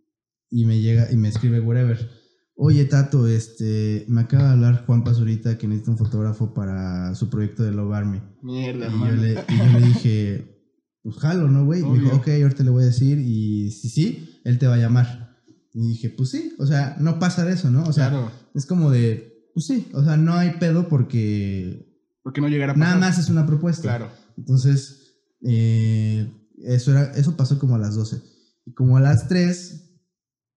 [0.49, 2.09] y me llega y me escribe whatever.
[2.55, 7.29] Oye, Tato, este, me acaba de hablar Juan Pazurita que necesita un fotógrafo para su
[7.29, 8.21] proyecto de Love Army.
[8.41, 10.57] Mierda, Y yo, le, y yo le dije,
[11.03, 11.81] pues jalo, ¿no, güey?
[11.81, 14.73] Y Me dijo, ok, ahorita le voy a decir y si sí, él te va
[14.73, 15.37] a llamar.
[15.71, 17.83] Y dije, pues sí, o sea, no pasa de eso, ¿no?
[17.83, 18.31] O sea, claro.
[18.55, 21.91] es como de, pues sí, o sea, no hay pedo porque
[22.21, 22.89] ¿Por qué no llegar a pasar?
[22.89, 23.81] nada más es una propuesta.
[23.81, 24.07] Claro.
[24.37, 28.21] Entonces, eh, eso, era, eso pasó como a las 12.
[28.67, 29.99] Y como a las 3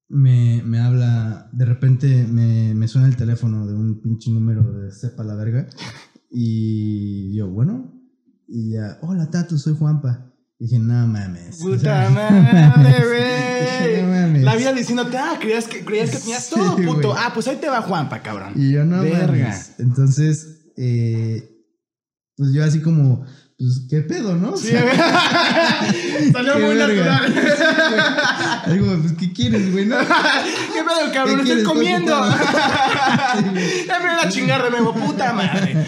[0.08, 4.92] me, me habla, de repente me, me suena el teléfono de un pinche número de
[4.92, 5.66] sepa la verga.
[6.30, 7.98] Y yo, bueno,
[8.46, 10.29] y ya, hola Tato, soy Juanpa.
[10.60, 11.58] Dije, no mames.
[11.62, 12.92] O Puta sea, madre,
[13.88, 14.20] dije, no güey.
[14.20, 14.42] mames.
[14.42, 17.08] La vida diciéndote, ah, creías que, creías que tenías Sí, todo, puto.
[17.08, 17.18] güey.
[17.18, 18.52] Ah, pues ahí te va Juanpa, cabrón.
[18.56, 19.26] Y yo no Verga.
[19.26, 19.72] mames.
[19.78, 21.48] Entonces, eh,
[22.36, 23.24] pues yo así como,
[23.60, 24.56] pues, ¿qué pedo, no?
[24.56, 24.68] Sí.
[26.32, 27.20] Salió muy verga.
[27.20, 27.42] natural.
[29.02, 29.84] pues, ¿qué quieres, güey?
[29.84, 29.98] no?
[30.72, 31.44] ¿Qué pedo, cabrón?
[31.44, 32.10] ¿Qué Estoy comiendo.
[33.86, 35.86] Ya me voy a chingar de nuevo, puta madre.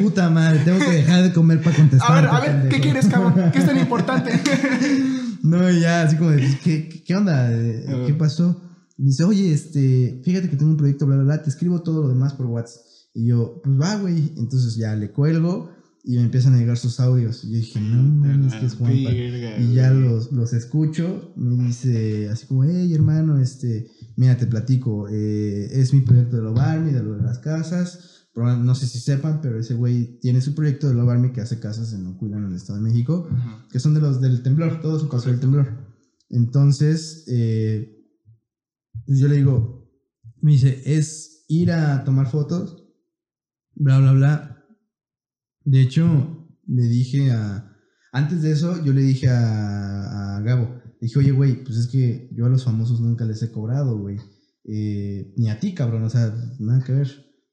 [0.00, 2.12] Puta madre, tengo que dejar de comer para contestar.
[2.12, 3.50] A ver, a ver, ¿qué quieres, cabrón?
[3.50, 4.40] ¿Qué es tan importante?
[5.42, 7.50] No, y ya, así como, de, ¿qué, qué, onda?
[7.50, 8.04] Eh.
[8.06, 8.62] ¿Qué pasó?
[8.96, 11.82] Y me dice, oye, este, fíjate que tengo un proyecto, bla, bla, bla, te escribo
[11.82, 12.82] todo lo demás por WhatsApp.
[13.12, 14.34] Y yo, pues va, güey.
[14.36, 15.76] Entonces ya le cuelgo
[16.08, 17.44] y me empiezan a llegar sus audios.
[17.44, 19.12] Y yo dije, no mames, que es Juanpa.
[19.12, 25.06] Y ya los, los escucho, me dice así como, hey hermano, este, mira, te platico,
[25.10, 29.00] eh, es mi proyecto de Love Army, de lo de las casas, no sé si
[29.00, 32.38] sepan, pero ese güey tiene su proyecto de Love Army que hace casas en Ocuila,
[32.38, 33.28] en el Estado de México,
[33.70, 35.92] que son de los del temblor, todo su pasó del temblor.
[36.30, 38.02] Entonces, eh,
[39.04, 39.92] pues yo le digo,
[40.40, 42.82] me dice, es ir a tomar fotos,
[43.74, 44.54] bla, bla, bla.
[45.68, 47.76] De hecho, le dije a...
[48.10, 51.88] Antes de eso, yo le dije a, a Gabo, le dije, oye, güey, pues es
[51.88, 54.16] que yo a los famosos nunca les he cobrado, güey.
[54.64, 57.08] Eh, ni a ti, cabrón, o sea, nada que ver.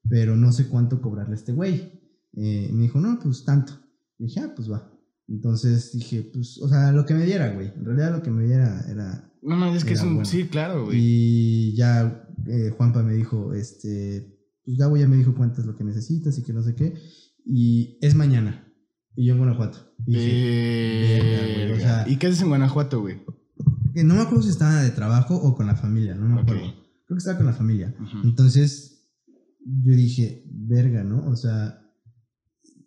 [0.08, 1.92] Pero no sé cuánto cobrarle a este güey.
[2.38, 3.74] Eh, me dijo, no, pues tanto.
[4.18, 4.90] Le dije, ah, pues va.
[5.28, 7.74] Entonces dije, pues, o sea, lo que me diera, güey.
[7.76, 9.30] En realidad lo que me diera era...
[9.42, 10.16] No, no, es que es un.
[10.16, 10.26] bueno.
[10.26, 10.98] Sí, claro, güey.
[11.00, 15.76] Y ya eh, Juanpa me dijo, este, pues Gabo ya me dijo cuánto es lo
[15.76, 16.94] que necesitas y que no sé qué.
[17.46, 18.68] Y es mañana.
[19.16, 19.94] Y yo en Guanajuato.
[20.06, 23.22] Y dije, verga, güey, o sea- ¿Y qué haces en Guanajuato, güey?
[23.94, 26.64] que no me acuerdo si estaba de trabajo o con la familia, no me acuerdo.
[27.06, 27.96] Creo que estaba con la familia.
[28.26, 29.08] Entonces,
[29.66, 31.26] yo dije, verga, ¿no?
[31.30, 31.80] O sea,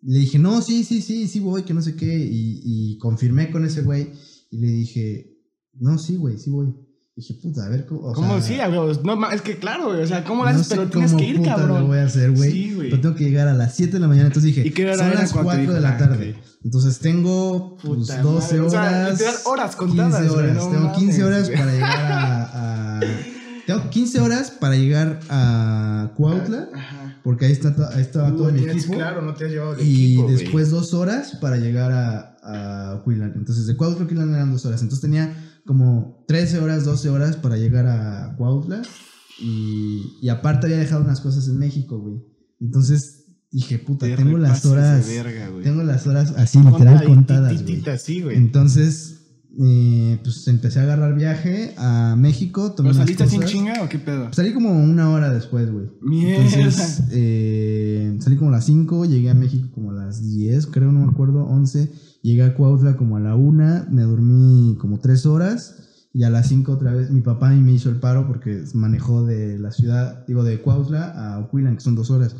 [0.02, 2.14] le dije, no, sí, sí, sí, sí voy, que no sé qué.
[2.18, 4.10] Y, y confirmé con ese güey
[4.50, 5.34] y le dije,
[5.72, 6.74] no, sí, güey, sí voy.
[7.18, 8.00] Dije, puta, a ver cómo.
[8.02, 8.40] o ¿Cómo?
[8.40, 8.70] sea, sí, ver,
[9.04, 10.02] no, es que claro, güey.
[10.02, 10.68] O sea, ¿cómo lo no haces?
[10.68, 11.80] sé Pero tienes que ir, puta cabrón.
[11.80, 12.52] lo voy a hacer, güey.
[12.52, 12.90] Sí, güey.
[12.90, 14.28] Pero tengo que llegar a las 7 de la mañana.
[14.28, 16.36] Entonces dije, ¿Y qué hora son las cuando te 4 de la Ah, tarde.
[16.38, 16.44] ok.
[16.64, 19.42] Entonces tengo pues, Puta 12 madre, o sea, horas.
[19.46, 20.56] horas contadas, 15 güey, horas.
[20.64, 21.58] no tengo 15 mames, horas güey.
[21.58, 23.00] para llegar a, a-
[23.66, 26.68] Tengo 15 horas para llegar a Cuautla.
[26.72, 27.20] Ajá.
[27.24, 28.94] Porque ahí, está, ahí estaba todo Uh, mi tienes- equipo.
[28.94, 30.36] Claro, no te has llevado el y equipo, güey.
[30.36, 33.32] después dos horas para llegar a, a Ocuilan.
[33.36, 34.80] Entonces, de Cuautla a Ocuilan eran dos horas.
[34.82, 35.34] Entonces tenía
[35.68, 38.80] como 13 horas, 12 horas para llegar a Cuautla.
[39.38, 42.22] Y, y aparte había dejado unas cosas en México, güey.
[42.58, 45.06] Entonces dije, puta, Te tengo las horas.
[45.06, 45.62] verga, güey.
[45.62, 47.56] Tengo las horas así, literal, contadas, güey.
[47.56, 48.38] Contadititas, sí, güey.
[48.38, 49.26] Entonces,
[49.60, 52.72] eh, pues empecé a agarrar viaje a México.
[52.72, 54.32] Tomé ¿Pero saliste sin chinga o qué pedo?
[54.32, 55.88] Salí como una hora después, güey.
[56.00, 56.44] Mierda.
[56.46, 60.90] Entonces, eh, salí como a las 5, llegué a México como a las 10, creo,
[60.92, 61.92] no me acuerdo, 11.
[62.22, 65.84] Llegué a Cuautla como a la 1, me dormí como 3 horas.
[66.14, 69.58] Y a las 5 otra vez mi papá me hizo el paro porque manejó de
[69.58, 72.36] la ciudad, digo, de Cuautla a Ocuilan, que son 2 horas.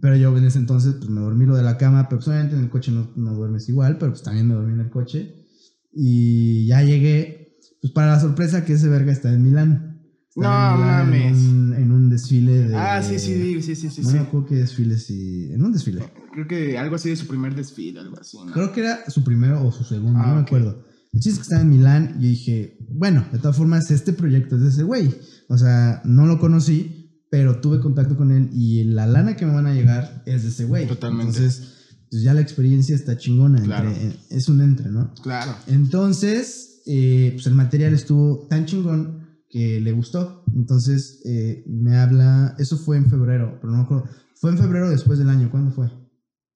[0.00, 2.56] Pero yo en ese entonces pues me dormí lo de la cama, pero pues obviamente
[2.56, 5.46] en el coche no, no duermes igual, pero pues también me dormí en el coche.
[5.92, 9.93] Y ya llegué, pues para la sorpresa que ese verga está en Milán.
[10.36, 11.38] No mames.
[11.38, 12.74] En un, en un desfile de...
[12.76, 14.14] Ah, sí, sí, sí, sí, sí, no sí.
[14.16, 15.48] me acuerdo qué desfile, sí.
[15.52, 16.02] En un desfile.
[16.32, 18.52] Creo que algo así de su primer desfile, algo así, ¿no?
[18.52, 20.84] Creo que era su primero o su segundo, Ah, no me acuerdo.
[21.12, 24.56] El chiste es que estaba en Milán y dije, bueno, de todas formas, este proyecto
[24.56, 25.14] es de ese güey.
[25.48, 29.52] O sea, no lo conocí, pero tuve contacto con él y la lana que me
[29.54, 30.88] van a llegar es de ese güey.
[30.88, 31.36] Totalmente.
[31.38, 33.58] Entonces, pues ya la experiencia está chingona.
[33.58, 33.92] entre- Claro.
[34.30, 35.14] es un entre, ¿no?
[35.22, 35.54] Claro.
[35.68, 39.23] Entonces, eh, pues el material estuvo tan chingón
[39.54, 40.42] que le gustó.
[40.52, 44.08] Entonces, eh, me habla, eso fue en febrero, pero no me acuerdo.
[44.34, 45.92] Fue en febrero después del año, ¿cuándo fue?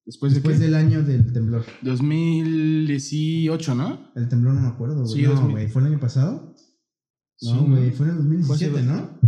[0.05, 0.65] Después de Después qué?
[0.65, 1.65] del año del temblor.
[1.83, 4.11] 2018, ¿no?
[4.17, 5.15] El temblor no me acuerdo, güey.
[5.15, 5.51] Sí, no, 2000.
[5.53, 6.55] güey, ¿fue el año pasado?
[7.37, 9.19] Sí, No, güey, fue en el 2017, Fue hace- ¿no?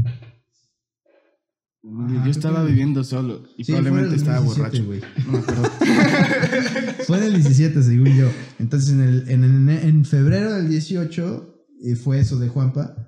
[2.25, 4.85] Yo estaba que- viviendo solo y Sí, probablemente estaba 2017, borracho.
[4.87, 5.01] güey.
[5.27, 5.71] No me acuerdo.
[7.07, 8.27] Fue en el 17, según yo.
[8.59, 11.55] Entonces, en, el, en, en- en febrero del 18
[11.85, 13.07] eh, fue eso de Juanpa.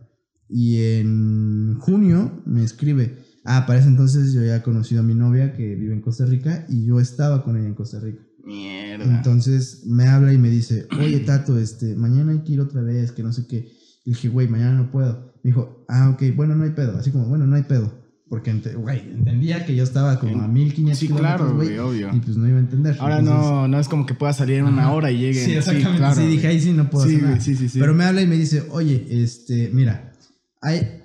[0.53, 3.19] Y en junio me escribe.
[3.45, 6.27] Ah, para ese entonces yo ya he conocido a mi novia que vive en Costa
[6.27, 8.23] Rica y yo estaba con ella en Costa Rica.
[8.45, 9.05] Mierda.
[9.05, 13.13] Entonces me habla y me dice, oye Tato, este, mañana hay que ir otra vez,
[13.13, 13.57] que no sé qué.
[14.05, 15.33] Y le dije, güey, mañana no puedo.
[15.43, 16.99] Me dijo, ah, ok, bueno, no hay pedo.
[16.99, 18.01] Así como, bueno, no hay pedo.
[18.29, 21.79] Porque, ente- güey, entendía que yo estaba como a 1500 sí, kilómetros, claro, güey.
[21.79, 22.11] obvio.
[22.17, 22.97] Y pues no iba a entender.
[22.99, 24.93] Ahora Entonces, no, no es como que pueda salir en una Ajá.
[24.93, 25.45] hora y llegue.
[25.45, 25.93] Sí, exactamente.
[25.93, 26.47] Sí, claro, dije, güey.
[26.47, 27.41] ahí sí no puedo Sí, hacer nada.
[27.41, 27.79] sí, sí, sí.
[27.79, 30.12] Pero me habla y me dice, oye, este, mira,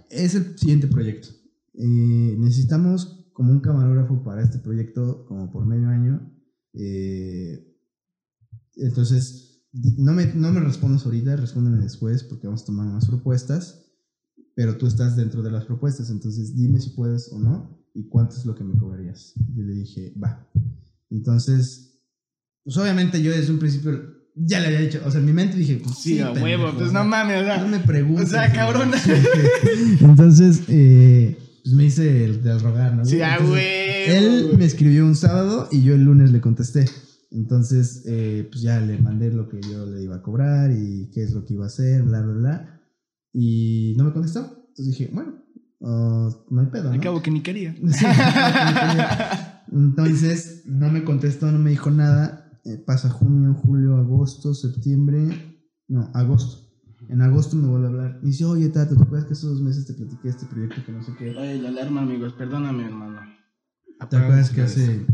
[0.10, 1.30] es el siguiente proyecto.
[1.74, 6.34] Eh, necesitamos como un camarógrafo para este proyecto como por medio año.
[6.74, 7.76] Eh,
[8.76, 9.64] entonces,
[9.98, 13.86] no me, no me respondas ahorita, respóndeme después porque vamos a tomar más propuestas,
[14.56, 18.36] pero tú estás dentro de las propuestas, entonces dime si puedes o no y cuánto
[18.36, 19.34] es lo que me cobrarías.
[19.56, 20.50] Yo le dije, va.
[21.10, 22.02] Entonces,
[22.64, 25.58] pues obviamente yo desde un principio ya le había dicho, o sea, en mi mente
[25.58, 28.28] dije, pues Sí, a huevo, pues no mames, o sea, no me preguntes.
[28.28, 28.92] o sea, cabrón.
[30.02, 33.06] Entonces, eh, pues me hice el del rogar, ¿no?
[33.06, 33.56] Sí, a huevo.
[33.56, 36.86] él me escribió un sábado y yo el lunes le contesté.
[37.32, 41.24] Entonces, eh, pues ya le mandé lo que yo le iba a cobrar y qué
[41.24, 42.82] es lo que iba a hacer, bla, bla, bla.
[43.34, 44.40] Y no me contestó.
[44.70, 45.34] Entonces dije, bueno,
[45.84, 46.86] ah, no hay pedo.
[46.86, 46.92] ¿no?
[46.92, 47.76] Al cabo que ni quería.
[47.92, 48.06] Sí,
[49.72, 52.47] Entonces, no me contestó, no me dijo nada.
[52.68, 55.30] Eh, pasa junio, julio, agosto, septiembre.
[55.88, 56.68] No, agosto.
[57.08, 58.20] En agosto me vuelve a hablar.
[58.22, 60.92] Me dice, oye, Tato, ¿te acuerdas que hace dos meses te platiqué este proyecto que
[60.92, 61.34] no sé qué?
[61.38, 63.22] Ay, la alarma, amigos, perdóname, hermano.
[64.10, 65.06] ¿Te acuerdas que hace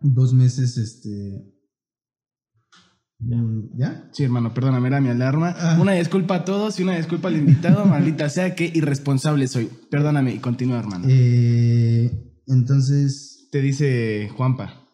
[0.00, 1.52] dos meses, este...
[3.18, 4.08] mm, ¿Ya?
[4.12, 5.56] Sí, hermano, perdóname, era mi alarma.
[5.58, 5.78] Ah.
[5.80, 7.84] Una disculpa a todos y una disculpa al invitado.
[7.86, 9.68] Maldita sea, qué irresponsable soy.
[9.90, 11.06] Perdóname y continúa, hermano.
[11.08, 13.48] Eh, entonces...
[13.50, 14.87] Te dice Juanpa.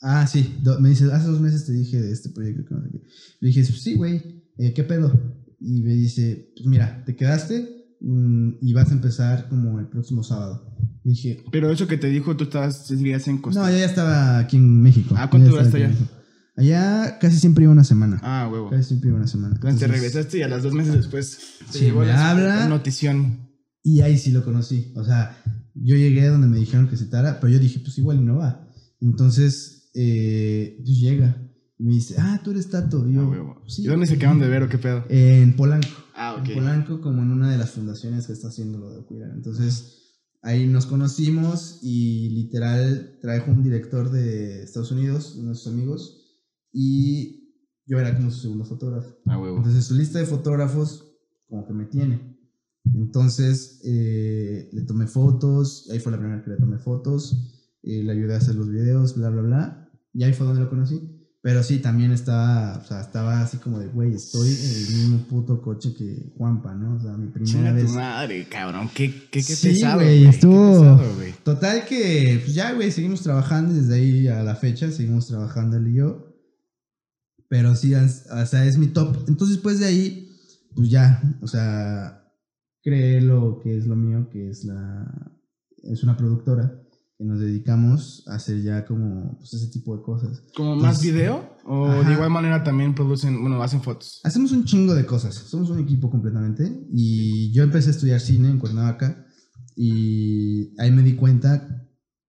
[0.00, 0.56] Ah, sí.
[0.80, 3.02] me dice, hace dos meses te dije de este proyecto que no sé qué.
[3.40, 5.12] Le dije, sí, güey, eh, ¿qué pedo?
[5.60, 10.22] Y me dice, pues mira, te quedaste mm, y vas a empezar como el próximo
[10.22, 10.76] sábado.
[11.04, 13.86] Y dije, Pero eso que te dijo, tú estabas, seguías en Costa no, yo ya
[13.86, 15.14] estaba aquí en México.
[15.18, 16.04] Ah, ¿cuánto duraste México.
[16.56, 18.18] Allá casi siempre iba una semana.
[18.22, 18.70] Ah, huevo.
[18.70, 19.54] Casi siempre iba una semana.
[19.54, 21.38] Entonces te Entonces, regresaste y a las dos meses después
[21.72, 22.68] te Sí, llegó me la habla.
[22.68, 23.48] notición.
[23.84, 24.92] Y ahí sí lo conocí.
[24.96, 25.40] O sea,
[25.74, 28.68] yo llegué donde me dijeron que citara, pero yo dije, pues igual y no va.
[29.00, 31.44] Entonces, eh, llega.
[31.78, 33.08] Y me dice, ah, tú eres Tato.
[33.08, 33.82] Y yo, Ah, sí.
[33.82, 35.04] ¿Y dónde se quedaron de ver o qué pedo?
[35.08, 35.86] En Polanco.
[36.14, 39.30] Ah, En Polanco, como en una de las fundaciones que está haciendo lo de Cuidar.
[39.30, 46.40] Entonces, ahí nos conocimos y literal trajo un director de Estados Unidos, de nuestros amigos,
[46.72, 47.54] y
[47.86, 49.16] yo era como su segundo fotógrafo.
[49.26, 49.58] Ah, huevo.
[49.58, 51.04] Entonces, su lista de fotógrafos,
[51.48, 52.36] como que me tiene.
[52.94, 58.12] Entonces, eh, le tomé fotos, ahí fue la primera que le tomé fotos, eh, le
[58.12, 61.14] ayudé a hacer los videos, bla, bla, bla, y ahí fue donde lo conocí.
[61.40, 65.18] Pero sí, también estaba, o sea, estaba así como de, güey, estoy en el mismo
[65.28, 66.96] puto coche que Juanpa, ¿no?
[66.96, 67.86] O sea, mi primera vez.
[67.86, 68.90] tu madre, cabrón.
[68.92, 70.00] Qué, qué, qué Sí, pesado.
[70.00, 71.34] güey, estuvo- pesado.
[71.44, 75.86] Total que, pues ya, güey, seguimos trabajando desde ahí a la fecha, seguimos trabajando él
[75.88, 76.34] y yo.
[77.48, 79.16] Pero sí, es- o sea, es mi top.
[79.28, 80.36] Entonces, después de ahí,
[80.74, 82.24] pues ya, o sea,
[82.82, 85.32] creé lo que es lo mío, que es la.
[85.84, 86.82] Es una productora
[87.18, 90.42] que nos dedicamos a hacer ya como pues, ese tipo de cosas.
[90.54, 91.56] ¿Como más video?
[91.64, 92.08] ¿O Ajá.
[92.08, 94.20] de igual manera también producen, bueno, hacen fotos?
[94.22, 95.34] Hacemos un chingo de cosas.
[95.34, 96.86] Somos un equipo completamente.
[96.92, 99.26] Y yo empecé a estudiar cine en Cuernavaca.
[99.76, 101.86] Y ahí me di cuenta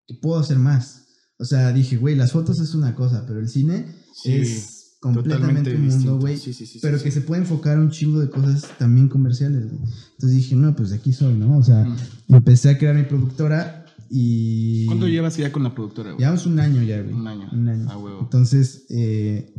[0.08, 1.06] que puedo hacer más.
[1.38, 5.76] O sea, dije, güey, las fotos es una cosa, pero el cine Sí, es completamente
[5.76, 6.36] un mundo, güey.
[6.38, 9.80] Sí, sí, sí, pero que se puede enfocar un chingo de cosas también comerciales, güey.
[10.14, 11.58] Entonces dije, no, pues de aquí soy, ¿no?
[11.58, 12.36] O sea, Mm.
[12.36, 13.79] empecé a crear mi productora
[14.10, 14.86] y...
[14.88, 16.20] ¿Cuánto llevas ya con la productora, güey?
[16.20, 17.14] Llevamos un año ya, güey.
[17.14, 17.50] Un año.
[17.52, 17.88] Un año.
[17.90, 18.20] Ah, huevo.
[18.22, 19.54] Entonces, eh,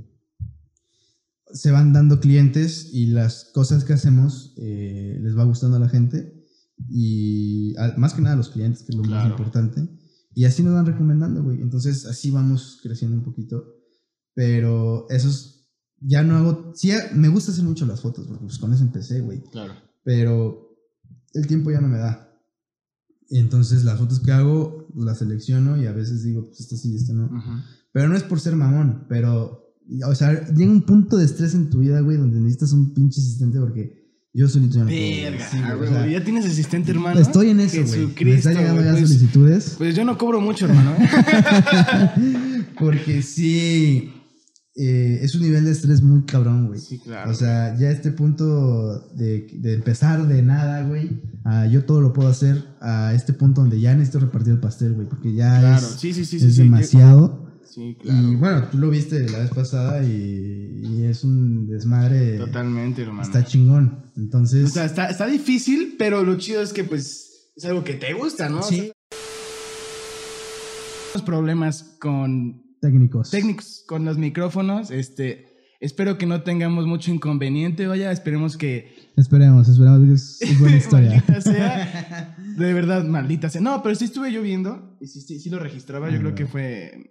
[1.53, 5.89] se van dando clientes y las cosas que hacemos eh, les va gustando a la
[5.89, 6.37] gente.
[6.89, 9.89] Y a- más que nada a los clientes, que es lo más importante.
[10.35, 11.61] Y así nos van recomendando, güey.
[11.61, 13.65] Entonces, así vamos creciendo un poquito.
[14.35, 16.73] Pero esos, ya no hago...
[16.75, 19.75] Sí, me gusta hacer mucho las fotos, porque pues con eso empecé, güey Claro.
[20.05, 20.69] pero
[21.35, 22.30] el tiempo ya no me da.
[23.31, 27.13] Entonces las fotos que hago las selecciono y a veces digo, pues esta sí, esta
[27.13, 27.31] no.
[27.93, 29.75] Pero no es por ser mamón, pero,
[30.07, 33.21] o sea, llega un punto de estrés en tu vida, güey, donde necesitas un pinche
[33.21, 34.01] asistente porque
[34.33, 34.91] yo solito ya no.
[34.91, 37.19] Verga, Sí, güey, o sea, ¿Ya tienes asistente, hermano?
[37.21, 38.15] estoy en eso, güey.
[38.25, 39.75] Me está llegando güey, ya pues- solicitudes.
[39.79, 40.95] Pues yo no cobro mucho, hermano.
[40.99, 42.67] ¿eh?
[42.79, 44.13] porque sí,
[44.77, 46.81] eh, es un nivel de estrés muy cabrón, güey.
[46.81, 47.31] sí, claro.
[47.31, 52.13] O sea, ya este punto de, de empezar de nada, güey, a yo todo lo
[52.13, 55.77] puedo hacer, a este punto donde ya necesito repartir el pastel, güey, porque ya claro.
[55.87, 56.39] es, Sí, sí, sí.
[56.41, 57.49] sí, es demasiado.
[57.69, 58.29] Sí, claro.
[58.29, 62.37] Y bueno, tú lo viste la vez pasada y, y es un desmadre.
[62.39, 63.23] Totalmente, hermano.
[63.23, 64.07] Está chingón.
[64.17, 67.95] Entonces, O sea, está, está difícil, pero lo chido es que, pues, es algo que
[67.95, 68.59] te gusta, ¿no?
[68.59, 68.77] O Sí.
[68.77, 68.93] sea,
[71.15, 73.31] los problemas con técnicos.
[73.31, 75.47] técnicos, con los micrófonos, este...
[75.83, 80.07] Espero que no tengamos mucho inconveniente, vaya, esperemos que Esperemos, esperemos
[80.39, 81.25] que es, buena historia.
[81.41, 82.37] Sea.
[82.59, 83.63] De verdad, maldita sea.
[83.63, 86.11] No, pero sí estuve yo viendo y sí, sí, sí lo registraba.
[86.11, 87.09] Yo Ah, creo que fue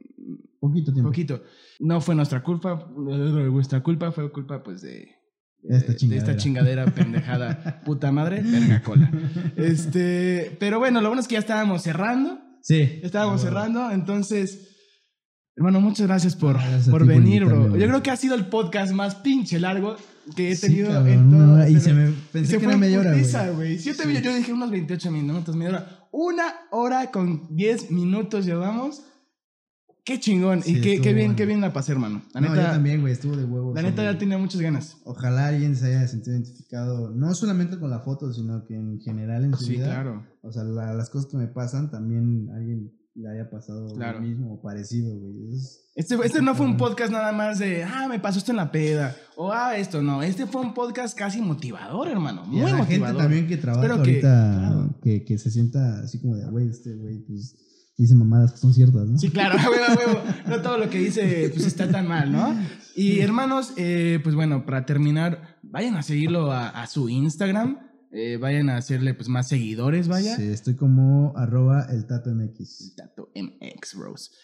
[0.60, 1.10] Poquito tiempo.
[1.10, 1.42] poquito.
[1.80, 5.16] No fue nuestra culpa, nuestra culpa fue culpa pues de,
[5.64, 6.30] de, Esta de chingadera.
[6.32, 9.10] esta chingadera pendejada, puta madre, verga cola.
[9.56, 12.78] Este, pero bueno, lo bueno es que ya estábamos cerrando, Sí.
[13.02, 13.60] ya estábamos Ah, bueno.
[13.62, 14.69] cerrando, entonces
[15.60, 17.78] Hermano, muchas gracias por, Gracias por por venir, invitarme, bro.
[17.78, 19.98] Yo creo que ha sido el podcast más pinche largo
[20.36, 21.54] que he Sí, tenido cabrón, en todo.
[21.54, 23.56] hora, y pero- se me pensé se que fue era media hora, güey.
[23.56, 23.78] güey.
[23.80, 26.08] Sí, yo, yo dije unos 28 minutos, media hora.
[26.12, 29.04] Una hora con 10 minutos llevamos.
[30.06, 30.64] Qué chingón.
[30.64, 31.36] Sí, y qué, qué bien, bueno.
[31.36, 32.22] qué bien la pasé, hermano.
[32.34, 33.76] La no, yo neta, también, güey, estuvo de huevos.
[33.76, 34.98] la neta ya tenía muchas ganas.
[35.04, 39.44] Ojalá alguien se haya sentido identificado, no solamente con la foto, sino que en general
[39.44, 39.88] en su Sí, vida.
[39.88, 40.26] claro.
[40.42, 44.20] O sea, la- las cosas que me pasan, también alguien le haya pasado Claro.
[44.20, 45.56] lo mismo o parecido, güey.
[45.56, 48.58] Es- Este, este no fue un podcast nada más de, ah, me pasó esto en
[48.58, 49.16] la peda.
[49.36, 50.24] O, ah, esto no.
[50.24, 52.44] Este fue un podcast casi motivador, hermano.
[52.46, 53.08] y Muy a la motivador.
[53.18, 55.00] gente también que trabaja que- ahorita, claro.
[55.04, 57.56] que, que se sienta así como de, güey, este güey, pues
[57.98, 59.18] dice mamadas que son ciertas, ¿no?
[59.18, 60.22] Sí, claro, a huevo, a huevo.
[60.48, 62.56] No todo lo que dice pues está tan mal, ¿no?
[62.96, 67.78] Y hermanos, eh, pues bueno, para terminar, vayan a seguirlo a, a su Instagram.
[68.12, 70.36] Eh, vayan a hacerle pues más seguidores, vaya.
[70.36, 72.96] Sí, estoy como arroba el tato MX.
[72.96, 73.96] Tato MX.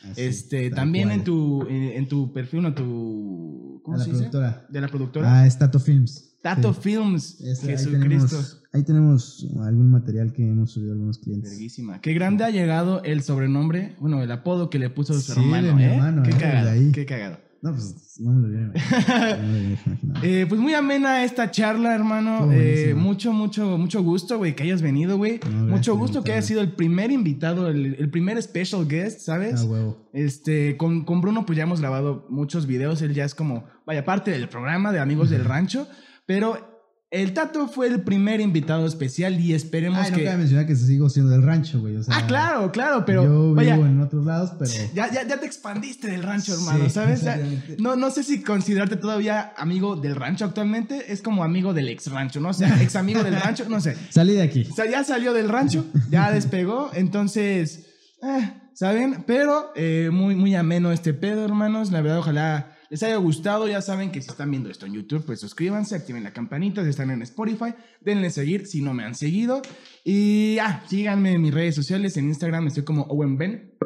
[0.04, 1.20] Así, Este, también cual.
[1.20, 3.82] en tu, eh, en tu perfil, no tu.
[3.84, 4.20] ¿Cómo la se dice?
[4.30, 4.66] productora.
[4.70, 5.42] De la productora.
[5.42, 6.32] Ah, es Tato Films.
[6.42, 6.80] Tato Sí.
[6.82, 7.38] Films.
[7.42, 8.00] Ahí, Jesucristo.
[8.00, 11.50] tenemos, ahí tenemos algún material que hemos subido a algunos clientes.
[11.52, 12.02] Verguísima.
[12.02, 15.76] Qué grande ha llegado el sobrenombre, bueno, el apodo que le puso su Sí, hermano,
[15.76, 15.94] de ¿eh?
[15.96, 16.92] hermano, qué eh, cagado, de ahí.
[16.92, 17.40] qué cagado.
[17.62, 19.38] No, pues no me lo hubiera imaginado.
[19.42, 20.26] No me lo hubiera imaginado.
[20.26, 22.52] Eh, pues muy amena esta charla, hermano.
[22.52, 25.40] Eh, mucho, mucho, mucho gusto, güey, que hayas venido, güey.
[25.50, 29.62] No, mucho gusto que hayas sido el primer invitado, el, el primer special guest, ¿sabes?
[29.62, 30.10] Ah, huevo.
[30.14, 33.02] Este, con, con Bruno, pues ya hemos grabado muchos videos.
[33.02, 35.88] Él ya es como, vaya, parte del programa de Amigos del Rancho.
[36.26, 36.75] Pero
[37.22, 40.24] el Tato fue el primer invitado especial y esperemos Ay, no que.
[40.26, 41.96] cabe mencionar que sigo siendo del rancho, güey.
[41.96, 43.24] O sea, ah, claro, claro, pero.
[43.24, 44.72] yo vivo vaya, en otros lados, pero.
[44.94, 47.22] ya, ya, ya te expandiste del rancho, hermano, Sí, ¿sabes?
[47.22, 47.40] Ya-
[47.80, 51.12] no, no sé si considerarte todavía amigo del rancho actualmente.
[51.14, 52.50] Es como amigo del ex rancho, ¿no?
[52.50, 53.96] O sea, ex amigo del rancho, no sé.
[54.10, 54.68] Salí de aquí.
[54.70, 57.86] O sea, ya salió del rancho, ya despegó, entonces,
[58.24, 59.24] eh, ¿saben?
[59.26, 61.92] Pero eh, muy, muy ameno este pedo, hermanos.
[61.92, 63.68] La verdad, ojalá les haya gustado.
[63.68, 66.82] Ya saben que si están viendo esto en YouTube, pues suscríbanse, activen la campanita.
[66.82, 69.62] Si están en Spotify, denle seguir si no me han seguido.
[70.06, 72.16] Y ah, síganme en mis redes sociales.
[72.16, 73.78] En Instagram estoy como Owen Ben.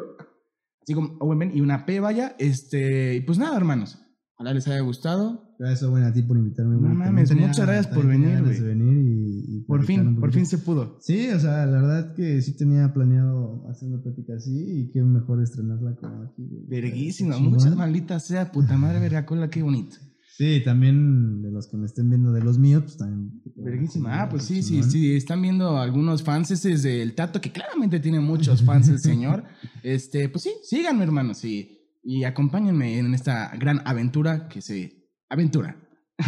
[0.80, 2.36] Así como Owen Ben y una P, vaya.
[2.38, 3.98] Este, y pues nada, hermanos.
[4.40, 5.54] Ojalá les haya gustado.
[5.58, 6.74] Gracias, Owen, a ti por invitarme.
[6.80, 10.96] No mames, muchas gracias por venir, venir y, y Por fin, por fin se pudo.
[11.02, 15.02] Sí, o sea, la verdad que sí tenía planeado hacer una plática así y qué
[15.02, 16.48] mejor estrenarla como aquí.
[16.68, 19.98] Verguísima, muchas malditas sea, puta madre vergacola, qué bonito.
[20.38, 23.42] Sí, también de los que me estén viendo de los míos, pues también.
[23.56, 28.20] Verguísima, ah, pues sí, sí, sí, están viendo algunos fans del Tato, que claramente tiene
[28.20, 29.44] muchos fans el señor.
[29.82, 35.08] Este, pues sí, síganme, hermanos, y, y acompáñenme en esta gran aventura que se...
[35.28, 35.76] Aventura.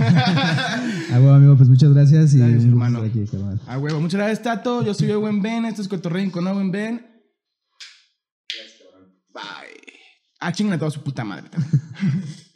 [1.14, 3.00] Ah, bueno, amigo, pues muchas gracias y Gracias, hermano.
[3.02, 3.24] aquí.
[3.66, 4.82] A huevo, muchas gracias, Tato.
[4.82, 7.06] Yo soy Owen Ben, esto es Cotorrein con Owen Ben.
[9.34, 9.42] Bye.
[10.40, 11.72] Ah, chingan a toda su puta madre también.